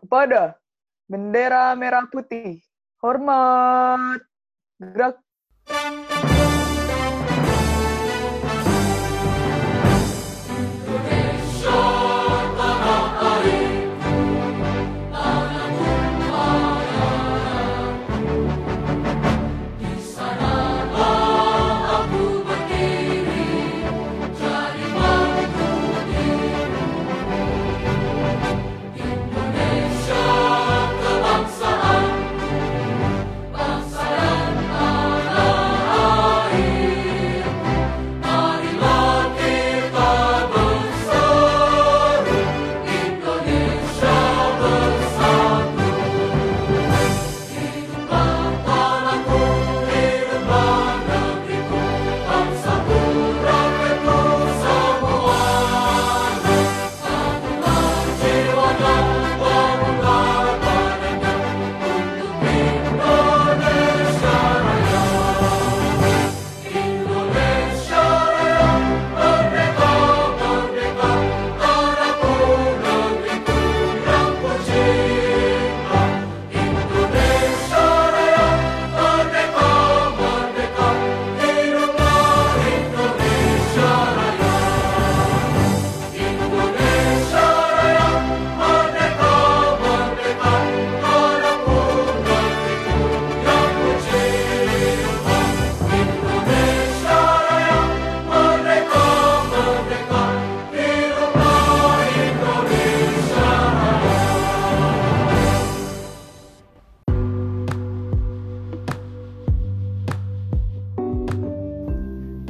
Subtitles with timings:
[0.00, 0.56] kepada
[1.10, 2.62] bendera merah putih.
[3.02, 4.22] Hormat.
[4.78, 5.18] Gerak.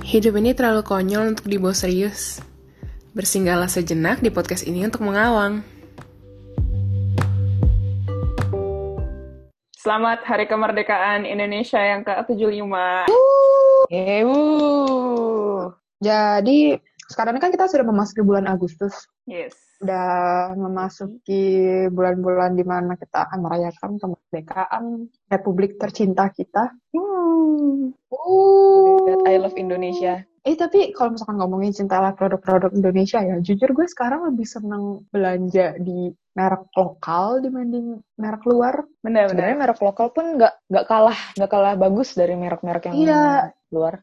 [0.08, 2.40] Hidup ini terlalu konyol untuk dibawa serius.
[3.12, 5.60] Bersinggahlah sejenak di podcast ini untuk mengawang.
[9.76, 12.72] Selamat Hari Kemerdekaan Indonesia yang ke-75.
[13.92, 14.40] Ewu.
[16.00, 16.80] Jadi
[17.12, 19.12] sekarang ini kan kita sudah memasuki bulan Agustus.
[19.28, 19.54] Yes.
[19.78, 24.84] Udah memasuki bulan-bulan di mana kita akan merayakan kemerdekaan
[25.30, 26.72] Republik tercinta kita.
[26.90, 27.92] Hmm.
[28.10, 29.22] Uh.
[29.28, 30.24] I love Indonesia.
[30.48, 35.76] Eh tapi kalau misalkan ngomongin cintalah produk-produk Indonesia ya, jujur gue sekarang lebih seneng belanja
[35.76, 38.80] di merek lokal dibanding merek luar.
[39.04, 39.30] Benar, benar.
[39.30, 43.24] sebenarnya merek lokal pun nggak nggak kalah nggak kalah bagus dari merek-merek yang Iya.
[43.68, 44.00] luar.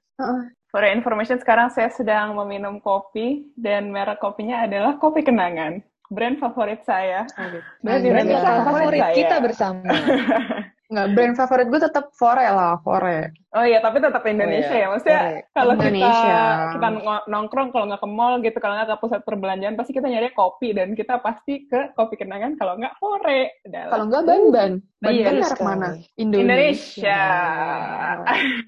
[0.76, 5.80] For information, sekarang saya sedang meminum kopi dan merek kopinya adalah Kopi Kenangan.
[6.12, 7.24] Brand favorit saya.
[7.40, 9.16] Nah, Brand brand Indonesia favorit saya.
[9.16, 9.88] kita bersama.
[10.96, 13.36] Nggak, brand favorit gue tetap Fore lah, Fore.
[13.52, 14.88] Oh iya, tapi tetap Indonesia Oh iya, ya.
[14.88, 15.40] Maksudnya Fore.
[15.52, 16.40] kalau kita Indonesia.
[16.72, 16.88] kita
[17.28, 20.72] nongkrong kalau nggak ke mall gitu, kalau nggak ke pusat perbelanjaan pasti kita nyari kopi
[20.72, 23.52] dan kita pasti ke kopi kenangan kalau nggak Fore.
[23.68, 24.72] Kalau nggak Ban-Ban.
[24.80, 25.68] Iya, Ban-Ban merek sekali.
[25.68, 25.88] mana?
[26.16, 27.22] Indonesia.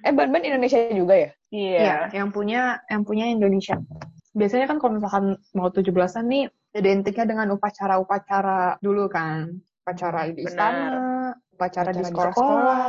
[0.03, 1.29] Eh ban-ban Indonesia juga ya?
[1.47, 1.79] Iya.
[1.79, 3.79] Iya, yang punya yang punya Indonesia.
[4.35, 6.43] Biasanya kan kalau misalkan mau 17-an nih
[6.75, 9.49] identiknya dengan upacara-upacara dulu kan.
[9.81, 10.51] Upacara di Benar.
[10.51, 11.07] istana,
[11.57, 12.79] upacara, di Upacara di sekolah-sekolah.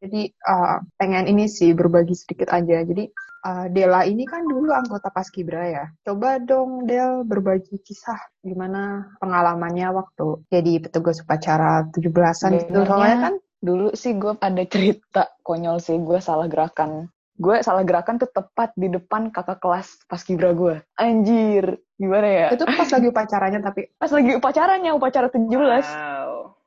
[0.00, 2.80] Jadi uh, pengen ini sih berbagi sedikit aja.
[2.86, 3.04] Jadi
[3.44, 5.84] uh, Dela ini kan dulu anggota Paskibra ya.
[6.06, 12.80] Coba dong Del berbagi kisah gimana pengalamannya waktu jadi petugas upacara 17-an gitu.
[12.88, 17.12] Soalnya kan Dulu sih gue ada cerita konyol sih, gue salah gerakan.
[17.36, 20.80] Gue salah gerakan tuh tepat di depan kakak kelas pas kibra gue.
[20.96, 22.46] Anjir, gimana ya?
[22.56, 25.44] itu pas lagi upacaranya tapi Pas lagi upacaranya, upacara 17.
[25.52, 26.19] Wow.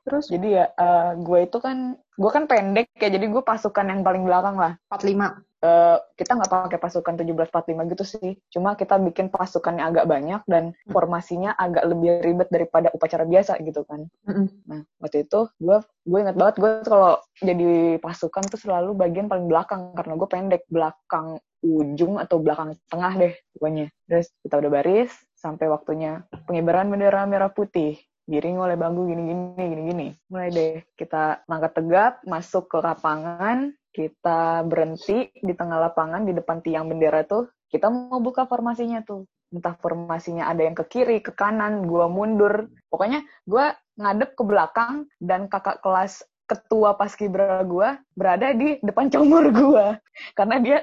[0.04, 4.00] Terus Jadi ya, eh, gue itu kan, gue kan pendek ya, jadi gue pasukan yang
[4.04, 4.76] paling belakang lah.
[4.86, 8.36] 45 Eh, kita nggak pakai pasukan 1745 gitu sih.
[8.52, 13.80] Cuma kita bikin pasukannya agak banyak dan formasinya agak lebih ribet daripada upacara biasa gitu
[13.88, 14.04] kan.
[14.28, 14.46] Mm-mm.
[14.68, 19.48] Nah, waktu itu gue gue ingat banget gue kalau jadi pasukan tuh selalu bagian paling
[19.48, 23.88] belakang karena gue pendek belakang ujung atau belakang tengah deh pokoknya.
[24.04, 27.96] Terus kita udah baris sampai waktunya pengibaran bendera merah putih.
[28.24, 30.08] Giring oleh bangku gini-gini, gini-gini.
[30.32, 36.64] Mulai deh kita langkah tegap, masuk ke lapangan, kita berhenti di tengah lapangan, di depan
[36.64, 39.28] tiang bendera tuh, kita mau buka formasinya tuh.
[39.54, 42.72] Entah formasinya ada yang ke kiri, ke kanan, gua mundur.
[42.90, 49.48] Pokoknya gua ngadep ke belakang dan kakak kelas ketua paskibra gua berada di depan comor
[49.50, 49.98] gua.
[50.38, 50.78] Karena dia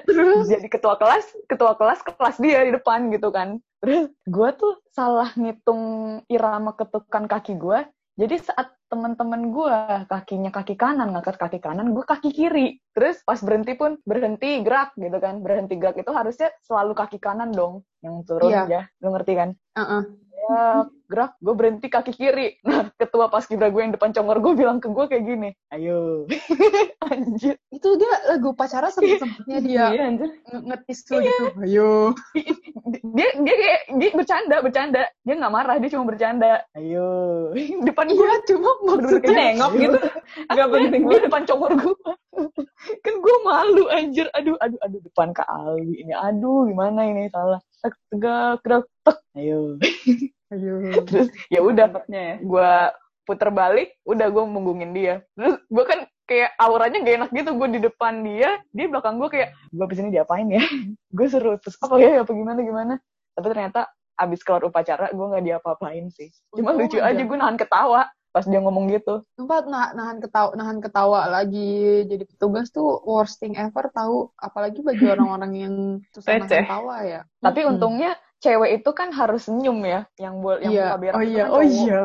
[0.50, 3.62] jadi ketua kelas ketua kelas kelas dia di depan gitu kan.
[3.82, 5.82] Terus gua tuh salah ngitung
[6.30, 7.86] irama ketukan kaki gua.
[8.20, 12.78] Jadi saat teman-teman gua kakinya kaki kanan ngangkat kaki kanan gua kaki kiri.
[12.92, 15.40] Terus pas berhenti pun berhenti gerak gitu kan.
[15.40, 18.64] Berhenti gerak itu harusnya selalu kaki kanan dong yang turun Iya.
[18.68, 18.84] ya.
[19.00, 19.50] Lu ngerti kan?
[19.78, 20.04] Uh-uh.
[20.42, 22.56] gerak, gerak, gue berhenti kaki kiri.
[22.64, 26.24] Nah, ketua pas kibra gue yang depan congor gue bilang ke gue kayak gini, ayo.
[27.04, 27.60] Anjir.
[27.68, 30.30] Itu dia lagu pacara sempet-sempetnya dia Iya, anjir.
[30.42, 31.44] nge- ngetis lu gitu.
[31.60, 31.92] Ayo.
[33.12, 35.02] Dia dia kayak dia bercanda, bercanda.
[35.22, 36.64] Dia nggak marah, dia cuma bercanda.
[36.72, 37.52] Ayo.
[37.88, 39.98] Depan gue Iya, cuma maksudnya Nengok gitu.
[40.48, 41.24] Gak penting di banget.
[41.28, 41.96] depan congor gue.
[43.02, 44.32] kan gue malu anjir.
[44.32, 46.14] Aduh, aduh, aduh depan ke Alwi ini.
[46.14, 47.60] Aduh, gimana ini salah.
[48.08, 49.18] Tegak, gerak, tek.
[49.34, 49.76] Ayo.
[51.08, 52.38] Terus ya udah ya.
[52.44, 52.72] gue
[53.24, 55.24] puter balik, udah gue menggungin dia.
[55.38, 59.30] Terus gue kan kayak auranya gak enak gitu, gue di depan dia, dia belakang gue
[59.32, 60.64] kayak, gue abis ini diapain ya?
[61.18, 62.94] gue seru, terus apa ya, apa gimana, gimana.
[63.36, 66.32] Tapi ternyata abis keluar upacara, gue gak diapa-apain sih.
[66.56, 67.12] Cuma Untung lucu aja.
[67.16, 69.22] aja, gue nahan ketawa pas dia ngomong gitu.
[69.36, 72.08] Tempat nah, nahan ketawa, nahan ketawa lagi.
[72.08, 74.32] Jadi petugas tuh worst thing ever tahu.
[74.40, 75.76] Apalagi bagi orang-orang yang
[76.16, 77.22] susah nahan ketawa ya.
[77.44, 77.72] Tapi Mm-mm.
[77.78, 80.86] untungnya cewek itu kan harus senyum ya, yang bol yang iya.
[80.90, 82.02] muka berak oh iya, kan oh iya.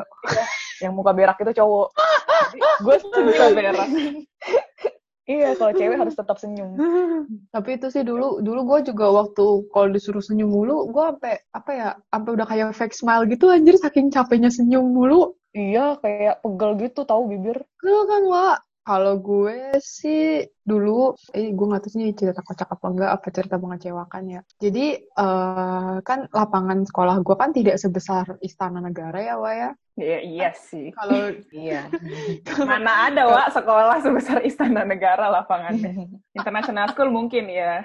[0.85, 1.89] Yang muka berak itu cowok.
[2.85, 3.89] gue Muka berak.
[5.27, 6.71] Iya, kalau cewek harus tetap senyum.
[7.55, 9.45] Tapi itu sih dulu dulu gue juga waktu
[9.75, 13.75] kalau disuruh senyum mulu, gue sampai apa ya, sampai udah kayak fake smile gitu anjir
[13.75, 15.35] saking capeknya senyum mulu.
[15.51, 17.59] Iya, kayak pegel gitu tahu bibir.
[17.83, 18.66] Gue kan Wak.
[18.87, 23.59] Kalau gue sih dulu, eh gue nggak tahu sih cerita kocak apa enggak, apa cerita
[23.59, 24.41] mengecewakan ya.
[24.63, 29.71] Jadi eh, kan lapangan sekolah gue kan tidak sebesar Istana Negara ya, Wak ya.
[29.99, 30.95] Iya, iya sih.
[30.95, 31.35] Kalau
[31.67, 31.91] Iya.
[32.71, 36.07] Mana ada, Wak, sekolah sebesar Istana Negara lapangannya.
[36.39, 37.83] International School mungkin ya.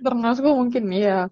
[0.00, 0.84] internal gue mungkin.
[0.88, 1.28] Nah,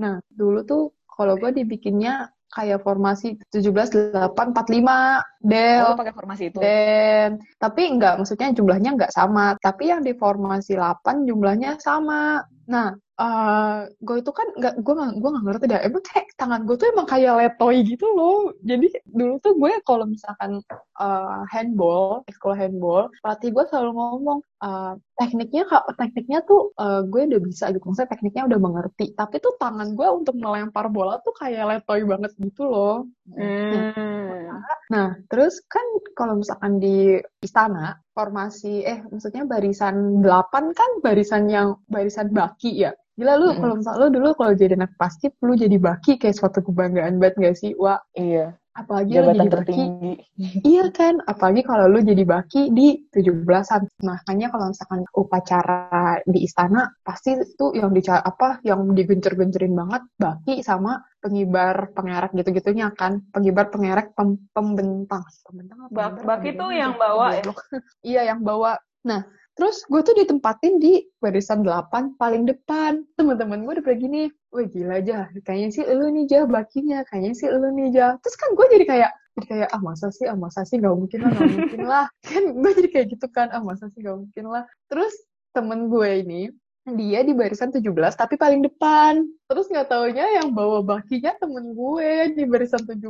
[0.00, 5.84] Nah, dulu tuh kalau gue dibikinnya kayak formasi 17 8 45 Del.
[5.92, 6.58] Oh, pakai formasi itu.
[6.58, 12.40] Dan tapi enggak maksudnya jumlahnya enggak sama, tapi yang di formasi 8 jumlahnya sama.
[12.66, 15.80] Nah, eh gue itu kan enggak gue nggak gue nggak ngerti dah.
[15.84, 18.50] Emang kayak tangan gue tuh emang kayak letoy gitu loh.
[18.64, 20.58] Jadi dulu tuh gue kalau misalkan
[21.00, 25.64] eh, handball, sekolah handball, pelatih gue selalu ngomong eh, tekniknya
[25.96, 27.84] tekniknya tuh eh, gue udah bisa gitu.
[27.84, 29.06] Maksudnya tekniknya udah mengerti.
[29.12, 33.04] Tapi tuh tangan gue untuk melempar bola tuh kayak letoy banget gitu loh.
[33.28, 34.46] hmm.
[34.86, 35.82] Nah, terus kan
[36.14, 42.94] kalau misalkan di istana, formasi, eh maksudnya barisan 8 kan barisan yang, barisan baki ya.
[43.16, 43.60] Gila lu, Mm-mm.
[43.64, 47.34] kalau misalnya lu dulu kalau jadi anak basket, lu jadi baki kayak suatu kebanggaan banget
[47.40, 47.72] gak sih?
[47.80, 49.56] Wah, Iya, apalagi lu jabatan jadi baki.
[49.56, 50.12] tertinggi.
[50.70, 53.82] Iya kan, apalagi kalau lu jadi baki di 17-an.
[54.04, 55.80] Makanya kalau misalkan upacara
[56.28, 62.92] di istana, pasti itu yang dica apa, yang digencer-gencerin banget, baki sama pengibar, pengerek gitu-gitunya
[62.92, 63.24] kan.
[63.32, 65.24] Pengibar, pengerek, pem- pembentang.
[65.48, 65.90] Pembentang apa?
[65.90, 67.42] Bak- pengibar, baki tuh yang bawa ya?
[68.14, 68.76] Iya, yang bawa.
[69.06, 69.22] Nah,
[69.56, 73.00] terus gue tuh ditempatin di barisan 8 paling depan.
[73.16, 77.32] Temen-temen gue udah pada gini, wah gila aja, kayaknya sih lu nih jah bakinya, kayaknya
[77.36, 78.12] sih lu nih jah.
[78.24, 81.18] Terus kan gue jadi kayak, jadi kayak ah masa sih, ah masa sih, gak mungkin
[81.20, 82.04] lah, gak mungkin lah.
[82.26, 84.64] Kan gue jadi kayak gitu kan, ah masa sih, gak mungkin lah.
[84.88, 85.12] Terus
[85.52, 86.42] temen gue ini,
[86.86, 87.82] dia di barisan 17
[88.14, 89.26] tapi paling depan.
[89.50, 93.02] Terus nggak taunya yang bawa bakinya temen gue di barisan 17.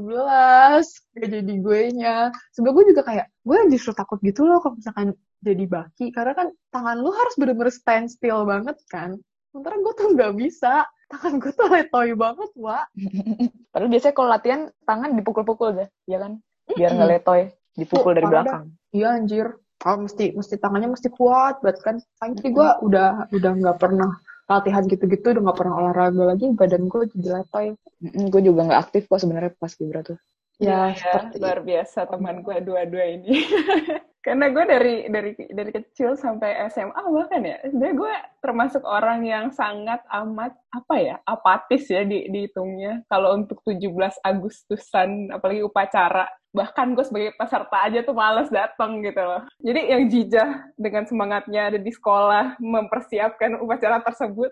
[1.21, 2.33] Gak jadi gue nya.
[2.57, 5.13] Sebenernya gue juga kayak, gue justru takut gitu loh kalau misalkan
[5.45, 6.09] jadi baki.
[6.09, 9.21] Karena kan tangan lu harus bener-bener stand still banget kan.
[9.53, 10.89] Sementara gue tuh nggak bisa.
[11.07, 12.87] Tangan gue tuh letoy banget, Wak.
[13.73, 16.43] Padahal biasanya kalau latihan tangan dipukul-pukul deh, ya kan?
[16.67, 17.43] Biar nggak letoy,
[17.79, 18.65] dipukul Oh, dari belakang.
[18.91, 19.47] Iya anjir.
[19.87, 21.97] Oh, mesti mesti tangannya mesti kuat banget kan.
[22.19, 27.03] Saking gue udah udah nggak pernah latihan gitu-gitu, udah nggak pernah olahraga lagi, badan gue
[27.15, 27.67] jadi letoy.
[28.03, 30.19] gue juga nggak aktif kok sebenarnya pas kibra tuh.
[30.57, 33.45] Ya, Iya, seperti luar biasa teman gue dua-dua ini.
[34.27, 39.47] Karena gue dari dari dari kecil sampai SMA bahkan ya, sebenarnya gue termasuk orang yang
[39.55, 43.07] sangat amat apa ya apatis ya di dihitungnya.
[43.07, 43.87] Kalau untuk 17
[44.27, 49.45] Agustusan, apalagi upacara, bahkan gue sebagai peserta aja tuh males datang gitu loh.
[49.61, 54.49] Jadi yang jijah dengan semangatnya ada di sekolah mempersiapkan upacara tersebut,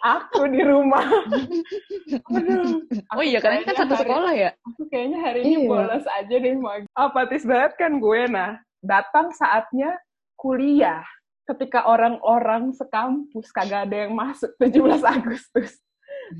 [0.00, 1.04] aku di rumah.
[2.36, 2.80] Aduh,
[3.12, 4.50] Oh iya, kalian kan satu hari- sekolah ya?
[4.72, 5.68] Aku kayaknya hari ini Iya.
[5.68, 6.82] bolos aja deh, Mag.
[6.96, 8.20] Apatis banget kan gue.
[8.26, 10.00] Nah, datang saatnya
[10.34, 11.04] kuliah.
[11.42, 15.76] Ketika orang-orang sekampus kagak ada yang masuk 17 Agustus.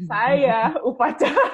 [0.09, 1.47] Saya upacara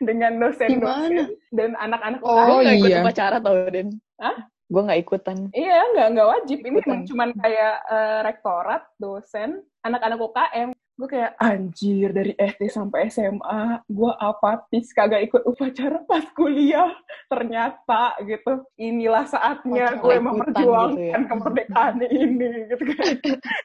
[0.00, 3.00] dengan dosen-dosen dan anak-anak Oh, nggak ikut iya.
[3.04, 3.88] upacara tau, Den.
[4.16, 4.38] Hah?
[4.70, 5.38] Gue nggak ikutan.
[5.50, 6.58] Iya, nggak nggak wajib.
[6.62, 7.02] Ini Ikutan.
[7.10, 10.70] cuman kayak eh, rektorat, dosen, anak-anak UKM.
[10.94, 16.92] Gue kayak anjir dari SD sampai SMA, gue apatis kagak ikut upacara pas kuliah.
[17.26, 21.26] Ternyata gitu, inilah saatnya gue memperjuangkan gitu ya.
[21.26, 23.14] kemerdekaan ini gitu kan.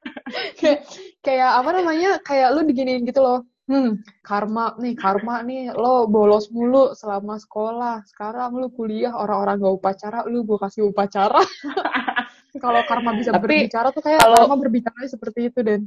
[0.63, 0.80] kayak
[1.22, 2.12] kayak apa namanya?
[2.24, 3.46] Kayak lu diginiin gitu loh.
[3.65, 8.05] Hmm, karma nih, karma nih, lo bolos mulu selama sekolah.
[8.05, 11.41] Sekarang lu kuliah, orang-orang gak upacara, lu gue kasih upacara.
[12.57, 15.81] kalau karma bisa Tapi, berbicara tuh kayak kalau- karma berbicara seperti itu, Den.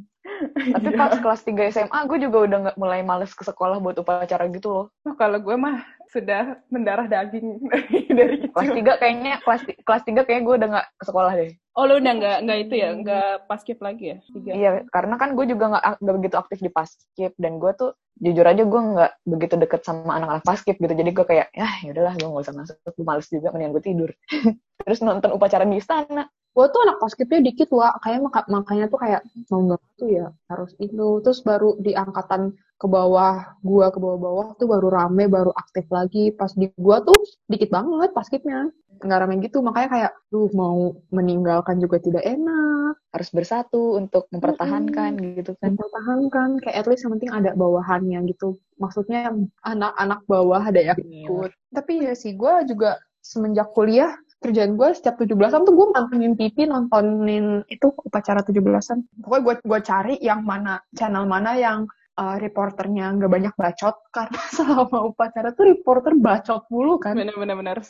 [0.71, 4.47] Tapi pas kelas 3 SMA, gue juga udah nggak mulai males ke sekolah buat upacara
[4.49, 4.87] gitu loh.
[5.03, 8.85] Oh, kalau gue mah sudah mendarah daging dari, dari Kelas kecil.
[8.87, 11.53] 3 kayaknya, kelas, kelas 3 kayaknya gue udah nggak ke sekolah deh.
[11.75, 14.17] Oh, lu udah nggak nggak itu ya, nggak paskib lagi ya?
[14.25, 14.51] Tiga.
[14.51, 17.91] Iya, karena kan gue juga nggak ak- nggak begitu aktif di paskib dan gue tuh
[18.19, 20.91] jujur aja gue nggak begitu deket sama anak-anak paskib gitu.
[20.91, 24.11] Jadi gue kayak, ya yaudahlah gue nggak usah masuk, gue males juga mendingan gue tidur.
[24.83, 26.27] Terus nonton upacara di istana.
[26.59, 28.03] Gue tuh anak paskibnya dikit, Wak.
[28.03, 31.23] Kayak maka- makanya tuh kayak, mau nggak tuh ya, harus itu.
[31.23, 36.35] Terus baru di angkatan ke bawah, gua ke bawah-bawah tuh baru rame, baru aktif lagi.
[36.35, 37.15] Pas di gua tuh
[37.47, 38.75] dikit banget paskibnya.
[38.99, 42.99] Nggak rame gitu, makanya kayak, duh mau meninggalkan juga tidak enak.
[43.15, 45.79] Harus bersatu untuk mempertahankan gitu kan.
[45.79, 48.59] Mempertahankan, kayak at least yang penting ada bawahannya gitu.
[48.83, 49.31] Maksudnya
[49.63, 51.55] anak-anak bawah ada yang ikut.
[51.71, 56.71] Tapi ya sih, gua juga semenjak kuliah, kerjaan gue setiap 17-an tuh gue mantengin TV
[56.71, 59.23] nontonin itu upacara 17-an.
[59.23, 63.97] Pokoknya gue gue cari yang mana, channel mana yang uh, reporternya nggak banyak bacot.
[64.17, 67.19] Karena selama upacara tuh reporter bacot mulu kan.
[67.19, 67.83] Bener-bener.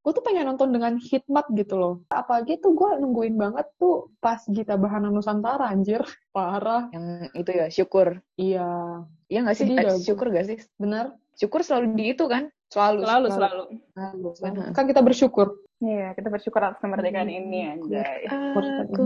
[0.00, 1.94] Gue tuh pengen nonton dengan hikmat gitu loh.
[2.08, 6.00] Apalagi tuh gue nungguin banget tuh pas Gita Bahana Nusantara anjir.
[6.32, 6.88] Parah.
[6.88, 8.08] Yang itu ya, syukur.
[8.40, 9.64] Iya, Iya nggak sih?
[9.68, 10.58] Sedih Eh, syukur gak sih?
[10.80, 11.14] bener.
[11.38, 12.50] Syukur selalu di itu kan?
[12.70, 13.64] Selalu, Selalu, selalu.
[13.98, 14.28] selalu.
[14.38, 14.66] Bener.
[14.70, 15.58] Kan kita bersyukur.
[15.82, 18.30] Iya, kita bersyukur atas kemerdekaan ini, anjay.
[18.30, 19.02] Aku.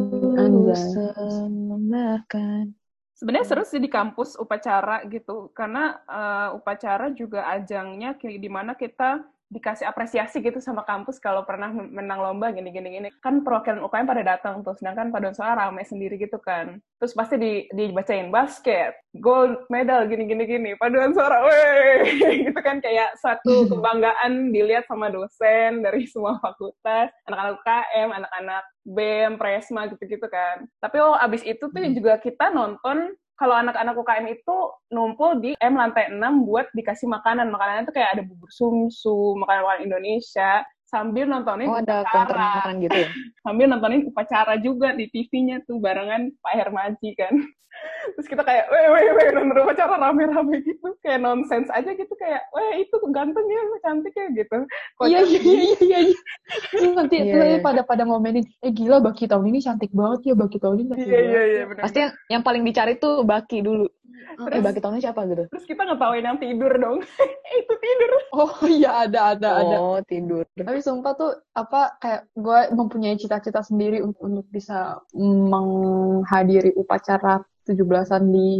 [3.14, 9.25] Sebenarnya seru sih di kampus upacara gitu, karena eh, upacara juga ajangnya di mana kita
[9.55, 13.09] dikasih apresiasi gitu sama kampus kalau pernah men- menang lomba gini-gini gini.
[13.23, 16.83] Kan perwakilan UKM pada datang tuh, sedangkan paduan suara rame sendiri gitu kan.
[16.99, 22.03] Terus pasti di, dibacain basket, gold medal gini-gini gini, paduan suara, weh,
[22.51, 29.33] gitu kan kayak satu kebanggaan dilihat sama dosen dari semua fakultas, anak-anak UKM, anak-anak BEM,
[29.39, 30.67] Presma gitu-gitu kan.
[30.83, 34.57] Tapi oh abis itu tuh juga kita nonton kalau anak-anak UKM itu
[34.95, 37.50] numpul di M lantai 6 buat dikasih makanan.
[37.50, 42.73] Makanannya tuh kayak ada bubur sumsu, makanan-makanan Indonesia sambil nontonin Oh ada upacara.
[42.79, 43.09] gitu ya?
[43.45, 47.35] Sambil nontonin upacara juga di TV-nya tuh barengan Pak Hermaji kan.
[48.14, 50.95] Terus kita kayak, weh, weh, weh, nonton upacara rame-rame gitu.
[51.03, 54.59] Kayak nonsens aja gitu, kayak, weh, itu ganteng ya, cantik ya, gitu.
[55.05, 56.19] Iya, iya, iya, iya, iya.
[56.71, 57.61] Terus nanti Iya, terus iya.
[57.61, 61.21] pada pada ngomenin, eh gila Baki tahun ini cantik banget ya, Baki tahun ini Iya,
[61.21, 61.62] iya, iya.
[61.75, 63.91] Pasti yang, yang paling dicari tuh Baki dulu.
[64.14, 65.44] Eh Terus- Baki tahunnya siapa gitu?
[65.47, 66.99] Terus kita ngetawain yang tidur dong.
[67.61, 68.11] itu tidur.
[68.33, 69.76] Oh iya ada ada ada.
[69.76, 70.42] Oh tidur.
[70.52, 78.23] Tapi sumpah tuh apa kayak gue mempunyai cita-cita sendiri untuk, untuk bisa menghadiri upacara 17-an
[78.28, 78.50] di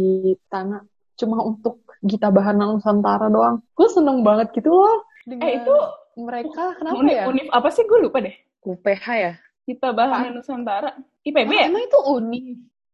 [0.47, 0.81] tanah
[1.15, 3.63] cuma untuk Gita Bahana Nusantara doang.
[3.73, 5.05] Gue seneng banget gitu loh.
[5.25, 5.75] dengan Eh, itu
[6.15, 7.23] mereka kenapa Unif, ya?
[7.25, 7.83] unif apa sih?
[7.83, 8.35] Gue lupa deh.
[8.61, 9.33] UPH ya?
[9.65, 10.93] Kita Bahana Nusantara.
[11.23, 11.65] IPB Oh, ya?
[11.65, 12.41] emang itu uni.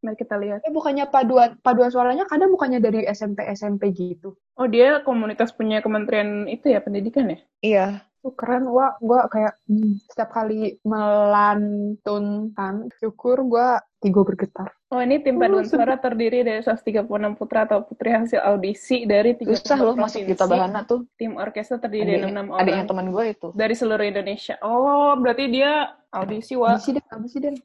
[0.01, 0.59] Mari kita lihat.
[0.65, 4.33] Eh bukannya paduan paduan suaranya kadang bukannya dari SMP SMP gitu.
[4.53, 7.39] Oh, dia komunitas punya kementerian itu ya, pendidikan ya?
[7.61, 7.85] Iya.
[8.21, 13.67] Tuh keren, wah gue kayak hmm, setiap kali melantunkan syukur gue
[13.97, 14.69] tigo bergetar.
[14.89, 15.81] Oh, ini tim Oh, paduan sedih.
[15.81, 17.01] suara terdiri dari 136
[17.33, 20.31] putra atau putri hasil audisi dari 30 Susah loh masuk provinsi.
[20.31, 21.09] kita bahana tuh.
[21.15, 23.47] Tim orkestra terdiri dari Adiknya, 66 adiknya orang teman gue itu.
[23.53, 24.55] dari seluruh Indonesia.
[24.61, 25.71] Oh, berarti dia
[26.11, 26.77] audisi, wah.
[26.77, 27.01] Den?
[27.07, 27.55] Apa sih Den?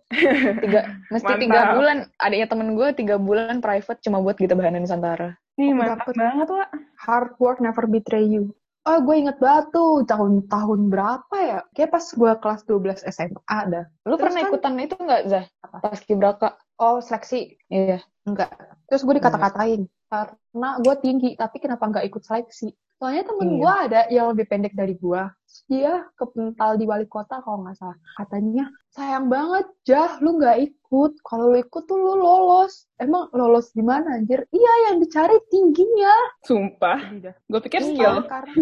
[0.56, 1.42] Tiga, mesti Mantap.
[1.42, 1.96] tiga bulan.
[2.16, 5.36] Adiknya temen gue tiga bulan private cuma buat kita bahana Nusantara.
[5.56, 6.14] Nih, mantap dapet.
[6.16, 6.68] banget, wah.
[7.00, 8.52] Hard work never betray you.
[8.86, 11.58] Oh, gue inget banget tuh tahun-tahun berapa ya?
[11.74, 13.90] Kayak pas gue kelas 12 SMA ada.
[14.06, 15.44] Lu Terus pernah kan- ikutan itu nggak, Zah?
[15.66, 15.76] Apa?
[15.82, 16.48] Pas Kibraka.
[16.78, 17.58] Oh, seleksi.
[17.66, 17.98] Iya.
[18.22, 18.54] Enggak.
[18.86, 19.90] Terus gue dikata-katain.
[20.06, 22.70] Karena gue tinggi, tapi kenapa nggak ikut seleksi?
[22.96, 23.58] Soalnya temen Iya.
[23.58, 25.22] gue ada yang lebih pendek dari gue.
[25.66, 27.96] Dia kepental di wali kota kalau nggak salah.
[28.14, 31.12] Katanya, sayang banget, Jah, lu nggak ikut.
[31.20, 32.88] Kalau lu ikut tuh lu lolos.
[32.96, 34.44] Emang lolos di mana, anjir?
[34.48, 36.12] Iya, yang dicari tingginya.
[36.42, 36.98] Sumpah.
[37.46, 38.16] Gue pikir Iya, skill.
[38.24, 38.52] karena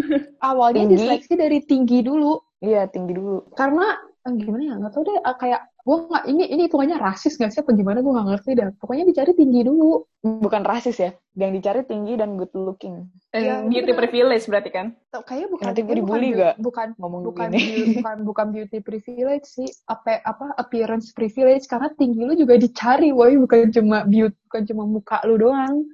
[0.41, 0.93] awalnya Tinggi.
[0.97, 2.39] diseleksi dari tinggi dulu.
[2.59, 3.45] Iya, tinggi dulu.
[3.53, 3.87] karena
[4.25, 7.51] eh, gimana ya nggak tahu deh eh, kayak gue nggak ini ini hitungannya rasis nggak
[7.51, 11.13] sih apa gimana gue nggak ngerti dah pokoknya dicari tinggi dulu Bukan rasis ya.
[11.37, 13.05] Yang dicari tinggi dan good looking.
[13.29, 13.99] Eh, Iya, beauty bener.
[14.01, 14.97] privilege berarti kan?
[15.07, 16.55] Tuh, kayaknya bukan Nanti gue dibully bukan, nggak?
[16.57, 17.69] bukan Ngomong bukan gini.
[17.93, 23.37] bukan bukan beauty privilege sih apa apa appearance privilege karena tinggi lu juga dicari woi
[23.37, 25.85] bukan cuma beauty bukan cuma muka lu doang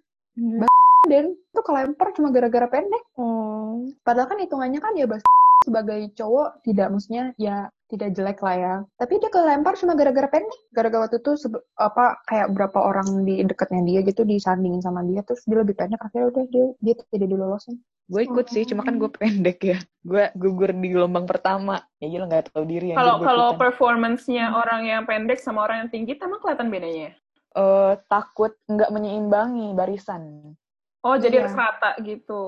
[1.03, 3.83] dan itu kelempar cuma gara-gara pendek Oh.
[4.01, 5.19] padahal kan hitungannya kan ya bas
[5.62, 8.75] sebagai cowok tidak maksudnya ya tidak jelek lah ya.
[8.98, 10.62] Tapi dia kelempar cuma gara-gara pendek.
[10.72, 11.32] Gara-gara waktu itu
[11.75, 16.00] apa kayak berapa orang di dekatnya dia gitu disandingin sama dia terus dia lebih pendek
[16.00, 17.77] akhirnya udah dia dia tidak dilolosin.
[18.12, 19.80] Gue ikut sih, cuma kan gue pendek ya.
[20.03, 21.80] Gue gugur di gelombang pertama.
[22.03, 22.91] Ya gila nggak tahu diri.
[22.91, 27.15] Kalau kalau performance-nya orang yang pendek sama orang yang tinggi, emang kelihatan bedanya?
[27.56, 30.56] Eh, takut nggak menyeimbangi barisan.
[31.03, 31.41] Oh, jadi Iya.
[31.48, 32.44] harus rata gitu.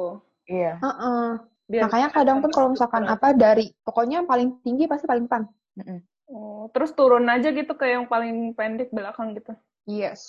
[0.52, 0.84] Iya.
[0.84, 1.28] Heeh.
[1.64, 5.48] Biar Makanya kadang pun kalau misalkan apa dari pokoknya yang paling tinggi pasti paling depan.
[6.28, 9.56] Oh, terus turun aja gitu ke yang paling pendek belakang gitu.
[9.88, 10.22] Yes.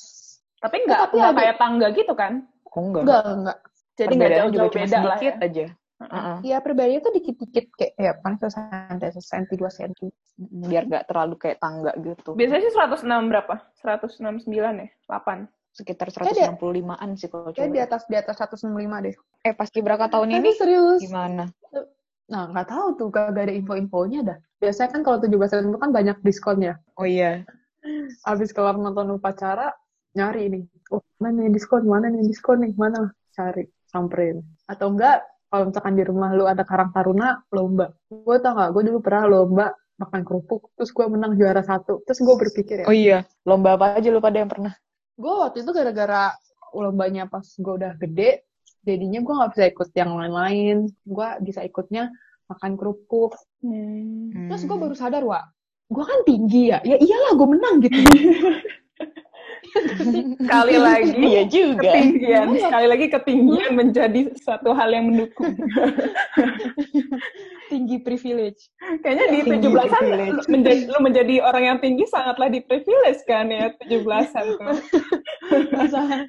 [0.62, 2.33] Tapi nggak tapi nggak ada- kayak tangga gitu kan?
[2.71, 3.03] Oh, enggak.
[3.07, 3.59] Enggak, enggak.
[3.95, 5.11] Jadi nggak Perbedaannya juga jauh-jauh cuma beda lah ya.
[5.14, 5.67] sedikit aja.
[5.95, 6.37] Heeh.
[6.43, 10.09] Ya perbedaannya tuh dikit-dikit kayak ya paling sesenti, sesenti, dua senti.
[10.35, 12.35] Mm-mm, Biar nggak terlalu kayak tangga gitu.
[12.35, 13.55] Biasanya sih 106 berapa?
[13.79, 14.88] 169 ya?
[15.07, 15.47] 8.
[15.75, 17.87] Sekitar Kayak 165-an sih kalau Kayak di cewek.
[17.90, 19.14] atas di atas 165 deh.
[19.43, 21.02] Eh, pas Kibraka tahun ini serius.
[21.02, 21.50] gimana?
[22.31, 24.38] Nah, nggak tahu tuh, gak, ada info-infonya dah.
[24.62, 26.81] Biasanya kan kalau 17 September kan banyak diskonnya.
[26.97, 27.43] Oh iya.
[28.25, 29.75] Abis kelar nonton upacara,
[30.16, 30.64] nyari nih.
[30.95, 33.12] Oh, mana nih diskon, mana nih diskon nih, mana?
[33.35, 34.40] Cari, samperin.
[34.64, 37.93] Atau enggak, kalau misalkan di rumah lu ada Karang Taruna, lomba.
[38.09, 42.02] Gue tau gak, gue dulu pernah lomba makan kerupuk, terus gue menang juara satu.
[42.09, 43.19] Terus gue berpikir ya, Oh iya.
[43.45, 44.73] Lomba apa aja lu pada yang pernah?
[45.14, 46.35] Gue waktu itu gara-gara
[46.75, 48.42] lombanya pas gue udah gede,
[48.83, 50.76] jadinya gue nggak bisa ikut yang lain-lain.
[51.06, 52.11] Gue bisa ikutnya
[52.50, 53.38] makan kerupuk.
[53.62, 54.50] Hmm.
[54.50, 55.44] Terus gue baru sadar, Wak,
[55.88, 56.78] gue kan tinggi ya.
[56.85, 57.99] Ya iyalah gue menang gitu.
[59.75, 61.90] Sekali lagi Iya juga.
[61.90, 65.54] ketinggian, sekali lagi ketinggian menjadi satu hal yang mendukung.
[67.73, 68.71] tinggi privilege.
[69.02, 70.31] Kayaknya di Tinggi 17-an privilege.
[70.31, 74.78] lu menjadi, lu menjadi orang yang tinggi sangatlah di privilege kan ya 17-an tuh.
[75.75, 76.23] Masalah,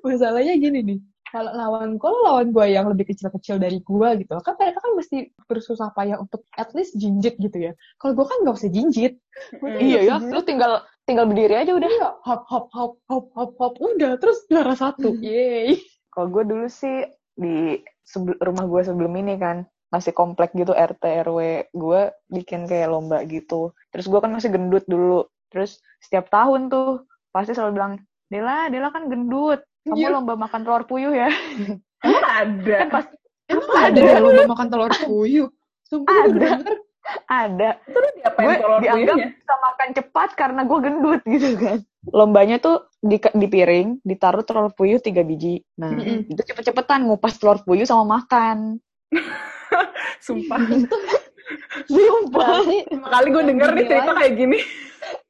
[0.00, 1.00] masalahnya gini nih.
[1.26, 4.32] Kalau lawan gue, lawan gue yang lebih kecil-kecil dari gue gitu.
[4.40, 7.72] Kan mereka kan mesti bersusah payah untuk at least jinjit gitu ya.
[8.00, 9.18] Kalau gue kan gak usah jinjit.
[9.58, 10.32] Tuh Iya ya, jinjit.
[10.32, 11.86] lu tinggal tinggal berdiri aja udah.
[11.88, 15.14] Iya, hop hop hop hop hop hop udah terus juara satu.
[15.16, 15.78] Yeay.
[16.10, 20.98] Kalau gue dulu sih di sebel- rumah gue sebelum ini kan masih komplek gitu RT
[21.22, 21.38] RW
[21.70, 23.70] gue bikin kayak lomba gitu.
[23.94, 25.24] Terus gue kan masih gendut dulu.
[25.48, 27.92] Terus setiap tahun tuh pasti selalu bilang,
[28.26, 29.62] Dela, Dela kan gendut.
[29.86, 30.10] Kamu Iya.
[30.10, 31.30] lomba makan telur puyuh ya.
[32.02, 32.76] Emang ada.
[32.82, 33.06] Kan pas
[33.46, 35.48] Emang ada ya lomba makan telur puyuh?
[35.86, 36.38] Sumpah gue Ada.
[36.58, 36.76] denger.
[37.26, 37.70] Ada.
[37.86, 41.78] Itu lu diapain Gue telur dianggap bisa makan cepat karena gue gendut gitu kan.
[42.10, 45.62] Lombanya tuh di, di piring ditaruh telur puyuh tiga biji.
[45.78, 46.30] Nah, Mm-mm.
[46.30, 48.78] itu cepet-cepetan ngupas telur puyuh sama makan.
[50.26, 50.58] Sumpah.
[51.90, 52.62] Sumpah.
[52.62, 54.58] Berarti Pertama kali gue denger nih cerita kayak gini.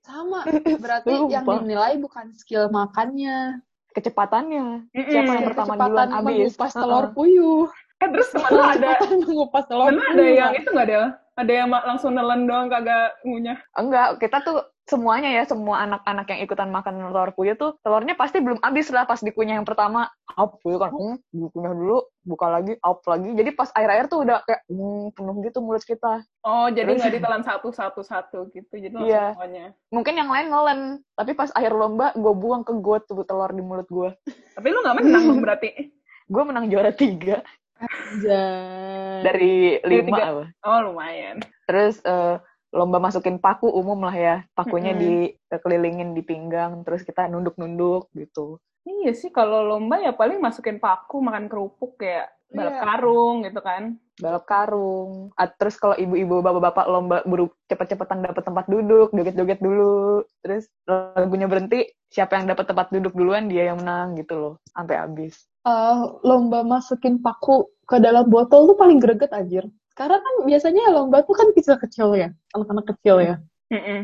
[0.00, 0.40] sama.
[0.84, 1.60] Berarti yang Sumpah.
[1.64, 3.60] dinilai bukan skill makannya.
[3.92, 4.92] Kecepatannya.
[4.92, 5.08] Mm-mm.
[5.12, 6.52] Siapa yang pertama duluan habis?
[6.52, 6.82] mengupas Heeh.
[6.84, 7.64] telur puyuh.
[7.96, 10.12] Eh terus lu ada, mengupas telur puyuh.
[10.12, 11.02] ada yang itu nggak ada?
[11.36, 13.60] Ada yang langsung nelen doang kagak ngunyah.
[13.76, 18.40] Enggak, kita tuh semuanya ya, semua anak-anak yang ikutan makan telur puyuh tuh, telurnya pasti
[18.40, 20.08] belum habis lah pas dikunyah yang pertama.
[20.32, 23.36] Hap, puyuh kan, hmm, dikunyah dulu, buka lagi, hap lagi.
[23.36, 26.24] Jadi pas air-air tuh udah kayak, hmm, penuh gitu mulut kita.
[26.40, 28.72] Oh, jadi nggak ditelan satu-satu-satu gitu.
[28.72, 29.36] Jadi Iya.
[29.36, 29.76] semuanya.
[29.92, 30.80] Mungkin yang lain ngelen,
[31.20, 34.08] tapi pas akhir lomba, gue buang ke got tuh telur di mulut gue.
[34.56, 35.68] Tapi lu nggak menang berarti.
[36.26, 37.38] Gue menang juara tiga
[37.76, 39.20] Anjay.
[39.20, 40.16] dari lima.
[40.16, 40.44] apa.
[40.64, 41.44] Oh, lumayan.
[41.68, 42.36] Terus eh,
[42.72, 44.36] lomba masukin paku umum lah ya.
[44.52, 45.36] Pakunya Mm-mm.
[45.50, 48.56] dikelilingin di pinggang, terus kita nunduk-nunduk gitu.
[48.86, 52.82] Iya sih, kalau lomba ya paling masukin paku, makan kerupuk kayak balap Iya.
[52.86, 53.98] karung gitu kan.
[54.16, 55.28] balap karung.
[55.36, 60.24] Ah, terus kalau ibu-ibu bapak-bapak lomba buru cepet-cepetan dapat tempat duduk, joget-joget dulu.
[60.40, 64.96] Terus lagunya berhenti, siapa yang dapat tempat duduk duluan dia yang menang gitu loh, sampai
[64.96, 65.44] habis.
[65.66, 69.66] Eh, lomba masukin paku ke dalam botol tuh paling greget anjir.
[69.98, 73.34] Karena kan biasanya lomba tuh kan kecil-kecil ya, anak-anak kecil ya.